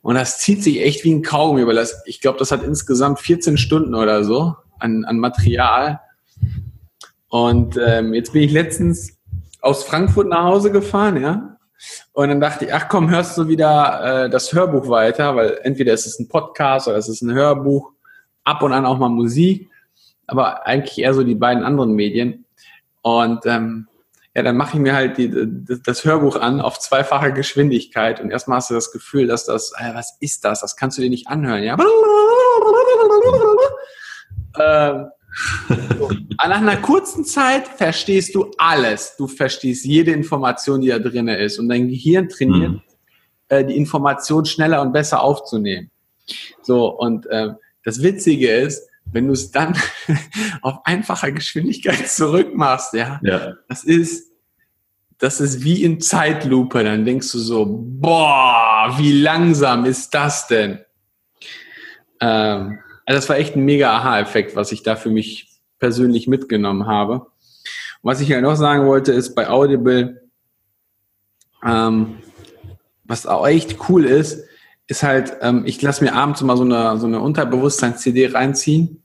Und 0.00 0.14
das 0.14 0.38
zieht 0.38 0.62
sich 0.62 0.80
echt 0.80 1.02
wie 1.02 1.12
ein 1.12 1.22
Kaugummi, 1.22 1.66
weil 1.66 1.74
das, 1.74 2.02
ich 2.06 2.20
glaube, 2.20 2.38
das 2.38 2.52
hat 2.52 2.62
insgesamt 2.62 3.18
14 3.18 3.58
Stunden 3.58 3.96
oder 3.96 4.22
so 4.22 4.54
an, 4.78 5.04
an 5.04 5.18
Material. 5.18 5.98
Und 7.28 7.76
ähm, 7.84 8.14
jetzt 8.14 8.32
bin 8.32 8.42
ich 8.42 8.52
letztens 8.52 9.18
aus 9.60 9.82
Frankfurt 9.82 10.28
nach 10.28 10.44
Hause 10.44 10.70
gefahren, 10.70 11.20
ja. 11.20 11.55
Und 12.12 12.28
dann 12.28 12.40
dachte 12.40 12.66
ich, 12.66 12.74
ach 12.74 12.88
komm, 12.88 13.10
hörst 13.10 13.36
du 13.38 13.48
wieder 13.48 14.24
äh, 14.24 14.30
das 14.30 14.52
Hörbuch 14.52 14.88
weiter, 14.88 15.36
weil 15.36 15.58
entweder 15.62 15.92
ist 15.92 16.06
es 16.06 16.18
ein 16.18 16.28
Podcast 16.28 16.88
oder 16.88 16.96
es 16.96 17.08
ist 17.08 17.22
ein 17.22 17.34
Hörbuch, 17.34 17.92
ab 18.44 18.62
und 18.62 18.72
an 18.72 18.86
auch 18.86 18.98
mal 18.98 19.08
Musik, 19.08 19.68
aber 20.26 20.66
eigentlich 20.66 20.98
eher 20.98 21.14
so 21.14 21.22
die 21.22 21.34
beiden 21.34 21.64
anderen 21.64 21.92
Medien. 21.92 22.44
Und 23.02 23.44
ähm, 23.46 23.88
ja, 24.34 24.42
dann 24.42 24.56
mache 24.56 24.76
ich 24.76 24.80
mir 24.80 24.94
halt 24.94 25.16
die, 25.16 25.32
das 25.82 26.04
Hörbuch 26.04 26.36
an 26.36 26.60
auf 26.60 26.78
zweifacher 26.78 27.30
Geschwindigkeit 27.30 28.20
und 28.20 28.30
erstmal 28.30 28.58
hast 28.58 28.68
du 28.70 28.74
das 28.74 28.92
Gefühl, 28.92 29.26
dass 29.26 29.46
das, 29.46 29.72
äh, 29.78 29.94
was 29.94 30.18
ist 30.20 30.44
das? 30.44 30.60
Das 30.60 30.76
kannst 30.76 30.98
du 30.98 31.02
dir 31.02 31.10
nicht 31.10 31.28
anhören, 31.28 31.62
ja? 31.62 31.76
ähm, 34.58 35.06
so. 35.98 36.10
Nach 36.38 36.60
einer 36.60 36.76
kurzen 36.76 37.24
Zeit 37.24 37.68
verstehst 37.68 38.34
du 38.34 38.50
alles. 38.58 39.16
Du 39.16 39.26
verstehst 39.26 39.84
jede 39.84 40.12
Information, 40.12 40.80
die 40.80 40.88
da 40.88 40.98
drin 40.98 41.28
ist. 41.28 41.58
Und 41.58 41.68
dein 41.68 41.88
Gehirn 41.88 42.28
trainiert, 42.28 42.72
mhm. 42.72 42.82
äh, 43.48 43.64
die 43.64 43.76
Information 43.76 44.44
schneller 44.44 44.82
und 44.82 44.92
besser 44.92 45.22
aufzunehmen. 45.22 45.90
So, 46.62 46.88
und 46.88 47.26
äh, 47.26 47.50
das 47.84 48.02
Witzige 48.02 48.50
ist, 48.50 48.88
wenn 49.04 49.26
du 49.26 49.32
es 49.32 49.50
dann 49.50 49.76
auf 50.62 50.78
einfacher 50.84 51.30
Geschwindigkeit 51.30 52.08
zurückmachst, 52.08 52.94
ja, 52.94 53.20
ja, 53.22 53.54
das 53.68 53.84
ist, 53.84 54.32
das 55.18 55.40
ist 55.40 55.62
wie 55.62 55.82
in 55.84 56.00
Zeitlupe. 56.00 56.82
Dann 56.82 57.04
denkst 57.04 57.30
du 57.32 57.38
so, 57.38 57.66
boah, 57.66 58.94
wie 58.98 59.20
langsam 59.20 59.84
ist 59.84 60.12
das 60.12 60.48
denn? 60.48 60.80
Ähm, 62.20 62.78
also 63.06 63.18
das 63.18 63.28
war 63.28 63.38
echt 63.38 63.56
ein 63.56 63.64
mega 63.64 63.96
Aha-Effekt, 63.96 64.56
was 64.56 64.72
ich 64.72 64.82
da 64.82 64.96
für 64.96 65.10
mich 65.10 65.48
persönlich 65.78 66.26
mitgenommen 66.26 66.86
habe. 66.86 67.20
Und 67.20 67.30
was 68.02 68.20
ich 68.20 68.28
ja 68.28 68.40
noch 68.40 68.56
sagen 68.56 68.86
wollte, 68.86 69.12
ist 69.12 69.34
bei 69.34 69.48
Audible, 69.48 70.28
ähm, 71.64 72.18
was 73.04 73.26
auch 73.26 73.46
echt 73.46 73.88
cool 73.88 74.04
ist, 74.04 74.44
ist 74.88 75.02
halt, 75.02 75.36
ähm, 75.40 75.62
ich 75.66 75.80
lasse 75.82 76.04
mir 76.04 76.14
abends 76.14 76.40
immer 76.40 76.56
so 76.56 76.64
eine, 76.64 76.98
so 76.98 77.06
eine 77.06 77.20
Unterbewusstseins-CD 77.20 78.28
reinziehen. 78.28 79.02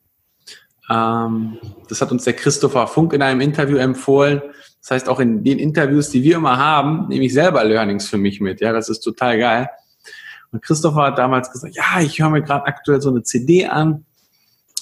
Ähm, 0.89 1.57
das 1.87 2.01
hat 2.01 2.11
uns 2.11 2.23
der 2.23 2.33
Christopher 2.33 2.87
Funk 2.87 3.13
in 3.13 3.21
einem 3.21 3.41
Interview 3.41 3.77
empfohlen. 3.77 4.41
Das 4.81 4.91
heißt, 4.91 5.09
auch 5.09 5.19
in 5.19 5.43
den 5.43 5.59
Interviews, 5.59 6.09
die 6.09 6.23
wir 6.23 6.37
immer 6.37 6.57
haben, 6.57 7.07
nehme 7.07 7.25
ich 7.25 7.33
selber 7.33 7.63
Learnings 7.63 8.09
für 8.09 8.17
mich 8.17 8.41
mit. 8.41 8.61
Ja, 8.61 8.73
das 8.73 8.89
ist 8.89 9.01
total 9.01 9.37
geil. 9.37 9.69
Und 10.51 10.61
Christopher 10.61 11.03
hat 11.03 11.17
damals 11.17 11.51
gesagt, 11.51 11.75
ja, 11.75 12.01
ich 12.01 12.19
höre 12.19 12.29
mir 12.29 12.41
gerade 12.41 12.65
aktuell 12.65 13.01
so 13.01 13.09
eine 13.09 13.23
CD 13.23 13.67
an, 13.67 14.05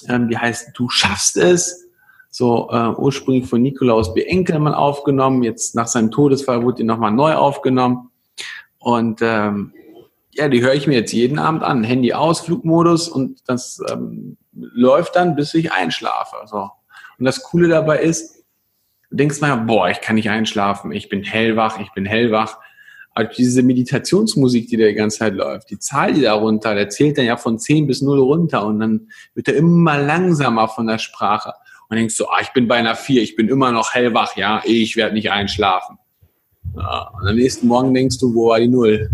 ähm, 0.08 0.28
die 0.28 0.38
heißt 0.38 0.70
Du 0.74 0.88
schaffst 0.88 1.36
es. 1.36 1.86
So 2.32 2.70
äh, 2.70 2.90
ursprünglich 2.90 3.48
von 3.48 3.60
Nikolaus 3.60 4.14
B. 4.14 4.22
Enkelmann 4.22 4.74
aufgenommen. 4.74 5.42
Jetzt 5.42 5.74
nach 5.74 5.88
seinem 5.88 6.12
Todesfall 6.12 6.62
wurde 6.62 6.78
die 6.78 6.84
nochmal 6.84 7.10
neu 7.10 7.34
aufgenommen. 7.34 8.10
Und 8.78 9.20
ähm, 9.20 9.72
ja, 10.32 10.48
die 10.48 10.62
höre 10.62 10.74
ich 10.74 10.86
mir 10.86 10.94
jetzt 10.94 11.12
jeden 11.12 11.38
Abend 11.38 11.64
an. 11.64 11.82
Handy 11.82 12.12
aus, 12.12 12.40
Flugmodus 12.40 13.08
und 13.08 13.40
das 13.48 13.80
ähm, 13.90 14.36
läuft 14.52 15.16
dann, 15.16 15.34
bis 15.34 15.54
ich 15.54 15.72
einschlafe. 15.72 16.36
So. 16.46 16.70
Und 17.18 17.24
das 17.24 17.42
Coole 17.42 17.68
dabei 17.68 17.98
ist, 17.98 18.44
du 19.10 19.16
denkst 19.16 19.40
mal, 19.40 19.56
boah, 19.56 19.90
ich 19.90 20.00
kann 20.00 20.14
nicht 20.14 20.30
einschlafen, 20.30 20.92
ich 20.92 21.08
bin 21.08 21.22
hellwach, 21.22 21.80
ich 21.80 21.92
bin 21.92 22.06
hellwach. 22.06 22.58
Aber 23.12 23.24
diese 23.24 23.62
Meditationsmusik, 23.62 24.68
die 24.68 24.76
da 24.76 24.86
die 24.86 24.94
ganze 24.94 25.18
Zeit 25.18 25.34
läuft, 25.34 25.70
die 25.70 25.78
Zahl, 25.78 26.14
die 26.14 26.22
da 26.22 26.34
runter, 26.34 26.74
der 26.74 26.88
zählt 26.88 27.18
dann 27.18 27.24
ja 27.24 27.36
von 27.36 27.58
10 27.58 27.86
bis 27.86 28.02
0 28.02 28.20
runter 28.20 28.64
und 28.66 28.80
dann 28.80 29.08
wird 29.34 29.48
er 29.48 29.56
immer 29.56 29.98
langsamer 29.98 30.68
von 30.68 30.86
der 30.86 30.98
Sprache. 30.98 31.54
Und 31.88 31.96
denkst 31.96 32.16
du, 32.16 32.26
ah, 32.26 32.38
ich 32.40 32.50
bin 32.50 32.68
bei 32.68 32.76
einer 32.76 32.94
4, 32.94 33.22
ich 33.22 33.34
bin 33.34 33.48
immer 33.48 33.72
noch 33.72 33.94
hellwach, 33.94 34.36
ja, 34.36 34.62
ich 34.64 34.96
werde 34.96 35.14
nicht 35.14 35.32
einschlafen. 35.32 35.98
Ja, 36.76 37.10
und 37.20 37.26
am 37.26 37.34
nächsten 37.34 37.66
Morgen 37.66 37.92
denkst 37.92 38.18
du, 38.18 38.32
wo 38.32 38.50
war 38.50 38.60
die 38.60 38.68
Null? 38.68 39.10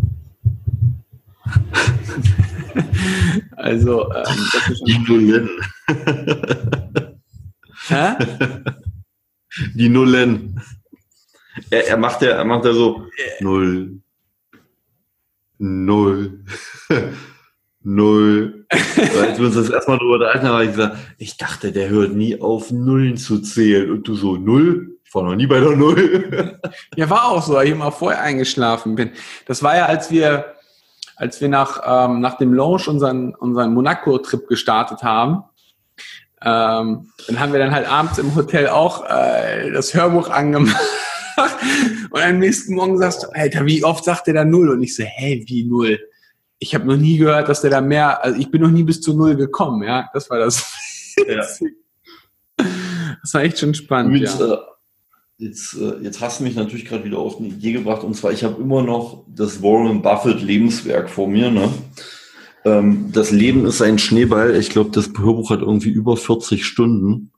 also, 3.56 4.12
ähm, 4.12 4.48
das 4.52 4.70
ist 4.70 4.82
Die 4.87 4.98
Nullen. 4.98 5.48
Hä? 7.88 8.12
Die 9.74 9.88
Nullen. 9.88 10.61
Er, 11.71 11.88
er 11.88 11.97
macht 11.97 12.23
ja, 12.23 12.31
er 12.31 12.45
macht 12.45 12.64
ja 12.64 12.73
so 12.73 13.07
Null. 13.40 14.01
Null. 15.59 16.45
Null. 17.83 18.66
Als 18.69 19.38
wir 19.38 19.47
uns 19.47 19.55
das 19.55 19.71
erstmal 19.71 19.99
drüber 19.99 20.14
unterhalten 20.14 20.47
haben, 20.47 20.55
habe 20.55 20.64
ich 20.64 20.73
gesagt, 20.73 20.97
ich 21.19 21.37
dachte, 21.37 21.73
der 21.73 21.88
hört 21.88 22.12
nie 22.12 22.40
auf 22.40 22.71
Nullen 22.71 23.16
zu 23.16 23.40
zählen. 23.40 23.90
Und 23.90 24.09
du 24.09 24.16
so, 24.16 24.37
Null? 24.37 24.99
Ich 25.05 25.14
war 25.14 25.23
noch 25.23 25.37
nie 25.37 25.47
bei 25.47 25.61
der 25.61 25.77
Null. 25.77 26.59
Ja, 26.97 27.09
war 27.09 27.27
auch 27.27 27.42
so, 27.42 27.55
weil 27.55 27.66
ich 27.66 27.73
immer 27.73 27.92
vorher 27.92 28.21
eingeschlafen 28.23 28.97
bin. 28.97 29.12
Das 29.47 29.62
war 29.62 29.77
ja, 29.77 29.87
als 29.87 30.11
wir, 30.11 30.57
als 31.14 31.40
wir 31.40 31.49
nach, 31.49 31.81
ähm, 31.87 32.21
nach 32.21 32.38
dem 32.38 32.53
Launch 32.53 32.88
unseren, 32.88 33.35
unseren 33.37 33.73
Monaco-Trip 33.73 34.49
gestartet 34.49 35.05
haben. 35.05 35.45
Ähm, 36.42 37.12
dann 37.29 37.40
haben 37.40 37.53
wir 37.53 37.61
dann 37.61 37.73
halt 37.73 37.88
abends 37.88 38.19
im 38.19 38.35
Hotel 38.35 38.69
auch 38.69 39.09
äh, 39.09 39.71
das 39.71 39.95
Hörbuch 39.95 40.29
angemacht. 40.29 40.77
Und 42.11 42.20
am 42.20 42.38
nächsten 42.38 42.75
Morgen 42.75 42.99
sagst 42.99 43.22
du, 43.22 43.29
Alter, 43.29 43.66
wie 43.66 43.85
oft 43.85 44.05
sagt 44.05 44.27
der 44.27 44.35
da 44.35 44.44
Null? 44.44 44.70
Und 44.70 44.83
ich 44.83 44.94
so, 44.94 45.03
hä, 45.05 45.44
wie 45.46 45.64
Null? 45.64 45.99
Ich 46.59 46.75
habe 46.75 46.87
noch 46.87 46.96
nie 46.96 47.18
gehört, 47.18 47.49
dass 47.49 47.61
der 47.61 47.70
da 47.70 47.81
mehr, 47.81 48.22
also 48.25 48.38
ich 48.38 48.51
bin 48.51 48.62
noch 48.62 48.70
nie 48.70 48.83
bis 48.83 49.01
zu 49.01 49.14
Null 49.14 49.37
gekommen, 49.37 49.83
ja. 49.83 50.09
Das 50.14 50.31
war 50.31 50.38
das. 50.38 50.72
Ja. 51.27 51.44
Das 53.22 53.35
war 53.35 53.42
echt 53.42 53.59
schon 53.59 53.75
spannend, 53.75 54.12
Mit, 54.12 54.22
ja. 54.22 54.55
äh, 54.55 54.59
jetzt, 55.38 55.75
äh, 55.75 55.96
jetzt 56.03 56.20
hast 56.20 56.40
du 56.40 56.44
mich 56.44 56.55
natürlich 56.55 56.85
gerade 56.85 57.05
wieder 57.05 57.18
auf 57.18 57.38
eine 57.38 57.49
Idee 57.49 57.72
gebracht. 57.72 58.05
Und 58.05 58.14
zwar, 58.14 58.33
ich 58.33 58.44
habe 58.44 58.61
immer 58.61 58.83
noch 58.83 59.25
das 59.29 59.62
Warren 59.62 60.03
Buffett 60.03 60.42
Lebenswerk 60.42 61.11
vor 61.11 61.27
mir. 61.29 61.51
Ne? 61.51 61.70
Ähm, 62.64 63.11
das 63.12 63.31
Leben 63.31 63.66
ist 63.66 63.83
ein 63.83 63.99
Schneeball. 63.99 64.57
Ich 64.57 64.70
glaube, 64.70 64.90
das 64.90 65.11
Hörbuch 65.18 65.51
hat 65.51 65.61
irgendwie 65.61 65.90
über 65.90 66.16
40 66.16 66.64
Stunden. 66.64 67.33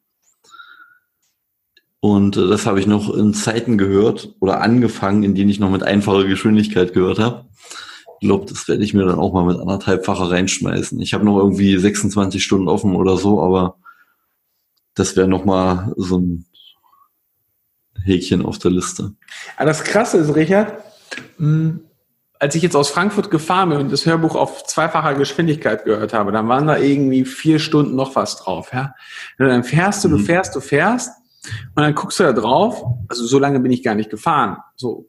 Und 2.17 2.37
äh, 2.37 2.47
das 2.49 2.67
habe 2.67 2.81
ich 2.81 2.87
noch 2.87 3.13
in 3.15 3.35
Zeiten 3.35 3.77
gehört 3.77 4.35
oder 4.41 4.61
angefangen, 4.61 5.23
in 5.25 5.35
denen 5.35 5.51
ich 5.51 5.61
noch 5.61 5.71
mit 5.71 5.83
einfacher 5.83 6.25
Geschwindigkeit 6.25 6.93
gehört 6.95 7.19
habe. 7.19 7.45
Ich 8.21 8.27
glaube, 8.27 8.47
das 8.47 8.67
werde 8.67 8.83
ich 8.83 8.95
mir 8.95 9.05
dann 9.05 9.19
auch 9.19 9.33
mal 9.33 9.45
mit 9.45 9.61
anderthalbfacher 9.61 10.31
reinschmeißen. 10.31 11.01
Ich 11.01 11.15
habe 11.15 11.25
noch 11.25 11.39
irgendwie 11.39 11.77
26 11.77 12.43
Stunden 12.43 12.69
offen 12.69 12.97
oder 12.97 13.17
so, 13.17 13.43
aber 13.43 13.77
das 14.95 15.17
wäre 15.17 15.29
noch 15.29 15.45
mal 15.45 15.93
so 15.97 16.19
ein 16.19 16.47
Häkchen 18.05 18.45
auf 18.45 18.59
der 18.59 18.71
Liste. 18.73 19.13
Aber 19.57 19.67
das 19.67 19.85
Krasse 19.85 20.19
ist, 20.19 20.35
Richard, 20.35 20.73
mh, 21.37 21.79
als 22.41 22.55
ich 22.55 22.63
jetzt 22.63 22.77
aus 22.77 22.91
Frankfurt 22.91 23.31
gefahren 23.31 23.69
bin 23.71 23.79
und 23.79 23.93
das 23.93 24.07
Hörbuch 24.07 24.35
auf 24.35 24.65
zweifacher 24.65 25.15
Geschwindigkeit 25.15 25.85
gehört 25.85 26.13
habe, 26.13 26.33
dann 26.33 26.49
waren 26.49 26.67
da 26.69 26.79
irgendwie 26.79 27.25
vier 27.25 27.59
Stunden 27.59 27.95
noch 27.97 28.17
was 28.17 28.37
drauf. 28.37 28.71
Ja? 28.73 28.95
Und 29.39 29.49
dann 29.49 29.65
fährst 29.65 30.05
du, 30.05 30.09
du 30.09 30.19
Mhm. 30.19 30.25
fährst, 30.25 30.55
du 30.57 30.61
fährst 30.61 31.11
und 31.75 31.83
dann 31.83 31.95
guckst 31.95 32.19
du 32.21 32.25
da 32.25 32.33
drauf. 32.33 32.83
Also 33.09 33.27
so 33.27 33.39
lange 33.39 33.61
bin 33.61 33.73
ich 33.73 33.83
gar 33.83 33.95
nicht 33.95 34.11
gefahren. 34.11 34.59
So, 34.77 35.09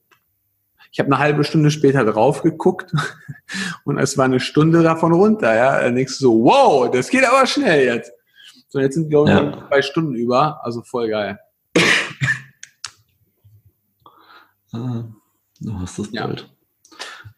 ich 0.91 0.99
habe 0.99 1.07
eine 1.07 1.19
halbe 1.19 1.43
Stunde 1.43 1.71
später 1.71 2.03
drauf 2.05 2.41
geguckt 2.41 2.91
und 3.85 3.97
es 3.97 4.17
war 4.17 4.25
eine 4.25 4.39
Stunde 4.39 4.81
davon 4.83 5.13
runter. 5.13 5.53
Ja, 5.55 5.81
dann 5.81 5.95
denkst 5.95 6.17
du 6.19 6.23
so, 6.25 6.43
wow, 6.43 6.89
das 6.91 7.09
geht 7.09 7.25
aber 7.25 7.45
schnell 7.45 7.85
jetzt. 7.85 8.11
So, 8.69 8.79
jetzt 8.79 8.95
sind 8.95 9.07
ich 9.07 9.13
Ja. 9.13 9.41
noch 9.43 9.67
zwei 9.67 9.81
Stunden 9.81 10.13
über, 10.15 10.63
also 10.63 10.81
voll 10.83 11.09
geil. 11.09 11.39
Ah, 14.71 15.03
du 15.59 15.73
hast 15.79 15.97
das 15.99 16.09
Ja. 16.11 16.27
bald. 16.27 16.49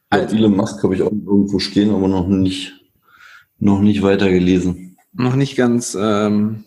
Also- 0.10 0.36
Elon 0.36 0.56
Musk 0.58 0.84
habe 0.84 0.96
ich 0.96 1.02
auch 1.02 1.12
irgendwo 1.12 1.60
stehen, 1.60 1.92
aber 1.94 2.08
noch 2.10 2.28
nicht, 2.28 2.74
noch 3.60 3.80
nicht 3.80 4.02
weitergelesen. 4.04 4.98
Noch 5.14 5.36
nicht 5.36 5.56
ganz, 5.56 5.96
ähm, 6.00 6.66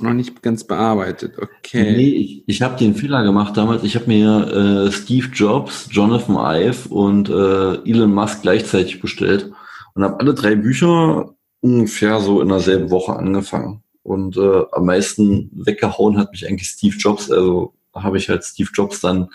noch 0.00 0.14
nicht 0.14 0.42
ganz 0.42 0.64
bearbeitet. 0.64 1.36
Okay. 1.38 1.96
Nee, 1.96 2.08
ich, 2.08 2.44
ich 2.46 2.62
habe 2.62 2.78
den 2.78 2.94
Fehler 2.94 3.22
gemacht 3.22 3.56
damals. 3.56 3.84
Ich 3.84 3.94
habe 3.96 4.06
mir 4.06 4.86
äh, 4.86 4.92
Steve 4.92 5.28
Jobs, 5.32 5.88
Jonathan 5.90 6.36
Ive 6.36 6.88
und 6.88 7.28
äh, 7.28 7.88
Elon 7.88 8.14
Musk 8.14 8.42
gleichzeitig 8.42 9.00
bestellt 9.00 9.52
und 9.94 10.04
habe 10.04 10.20
alle 10.20 10.34
drei 10.34 10.54
Bücher 10.54 11.34
ungefähr 11.60 12.20
so 12.20 12.40
in 12.40 12.48
derselben 12.48 12.90
Woche 12.90 13.16
angefangen. 13.16 13.82
Und 14.02 14.36
äh, 14.36 14.62
am 14.72 14.86
meisten 14.86 15.50
weggehauen 15.52 16.16
hat 16.16 16.32
mich 16.32 16.46
eigentlich 16.46 16.68
Steve 16.68 16.96
Jobs. 16.96 17.30
Also 17.30 17.74
habe 17.94 18.16
ich 18.16 18.28
halt 18.28 18.44
Steve 18.44 18.70
Jobs 18.72 19.00
dann, 19.00 19.28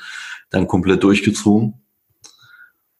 dann 0.49 0.67
komplett 0.67 1.03
durchgezogen. 1.03 1.75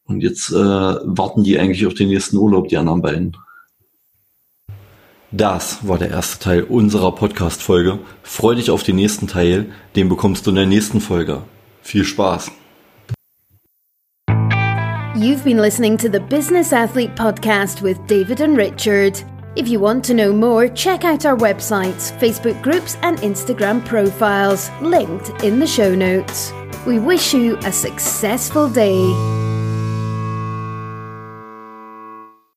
Und 0.06 0.22
jetzt 0.22 0.52
äh, 0.52 0.56
warten 0.56 1.44
die 1.44 1.58
eigentlich 1.58 1.88
auf 1.88 1.94
den 1.94 2.10
nächsten 2.10 2.38
Urlaub, 2.38 2.68
die 2.68 2.78
anderen 2.78 3.02
beiden. 3.02 3.38
Das 5.36 5.88
war 5.88 5.98
der 5.98 6.12
erste 6.12 6.38
Teil 6.38 6.64
unserer 6.64 7.12
Podcast-Folge. 7.12 7.98
Freu 8.22 8.54
dich 8.54 8.70
auf 8.70 8.84
den 8.84 8.98
nächsten 8.98 9.28
Teil, 9.28 9.72
den 9.96 10.08
bekommst 10.08 10.46
du 10.46 10.52
in 10.52 10.58
der 10.58 10.68
nächsten 10.68 11.02
Folge. 11.02 11.42
Viel 11.82 12.06
Spaß! 12.06 12.52
You've 15.16 15.44
been 15.44 15.58
listening 15.58 15.98
to 15.98 16.08
the 16.08 16.20
Business 16.20 16.72
Athlete 16.72 17.16
Podcast 17.16 17.82
with 17.82 17.98
David 18.08 18.42
and 18.42 18.56
Richard. 18.56 19.24
If 19.56 19.68
you 19.68 19.80
want 19.80 20.06
to 20.06 20.14
know 20.14 20.32
more, 20.32 20.72
check 20.72 21.04
out 21.04 21.26
our 21.26 21.36
websites, 21.36 22.12
Facebook 22.20 22.62
groups, 22.62 22.96
and 23.02 23.18
Instagram 23.22 23.84
profiles, 23.86 24.70
linked 24.84 25.44
in 25.44 25.60
the 25.60 25.68
show 25.68 25.96
notes. 25.96 26.54
We 26.86 27.00
wish 27.00 27.34
you 27.34 27.58
a 27.66 27.72
successful 27.72 28.70
day. 28.70 29.43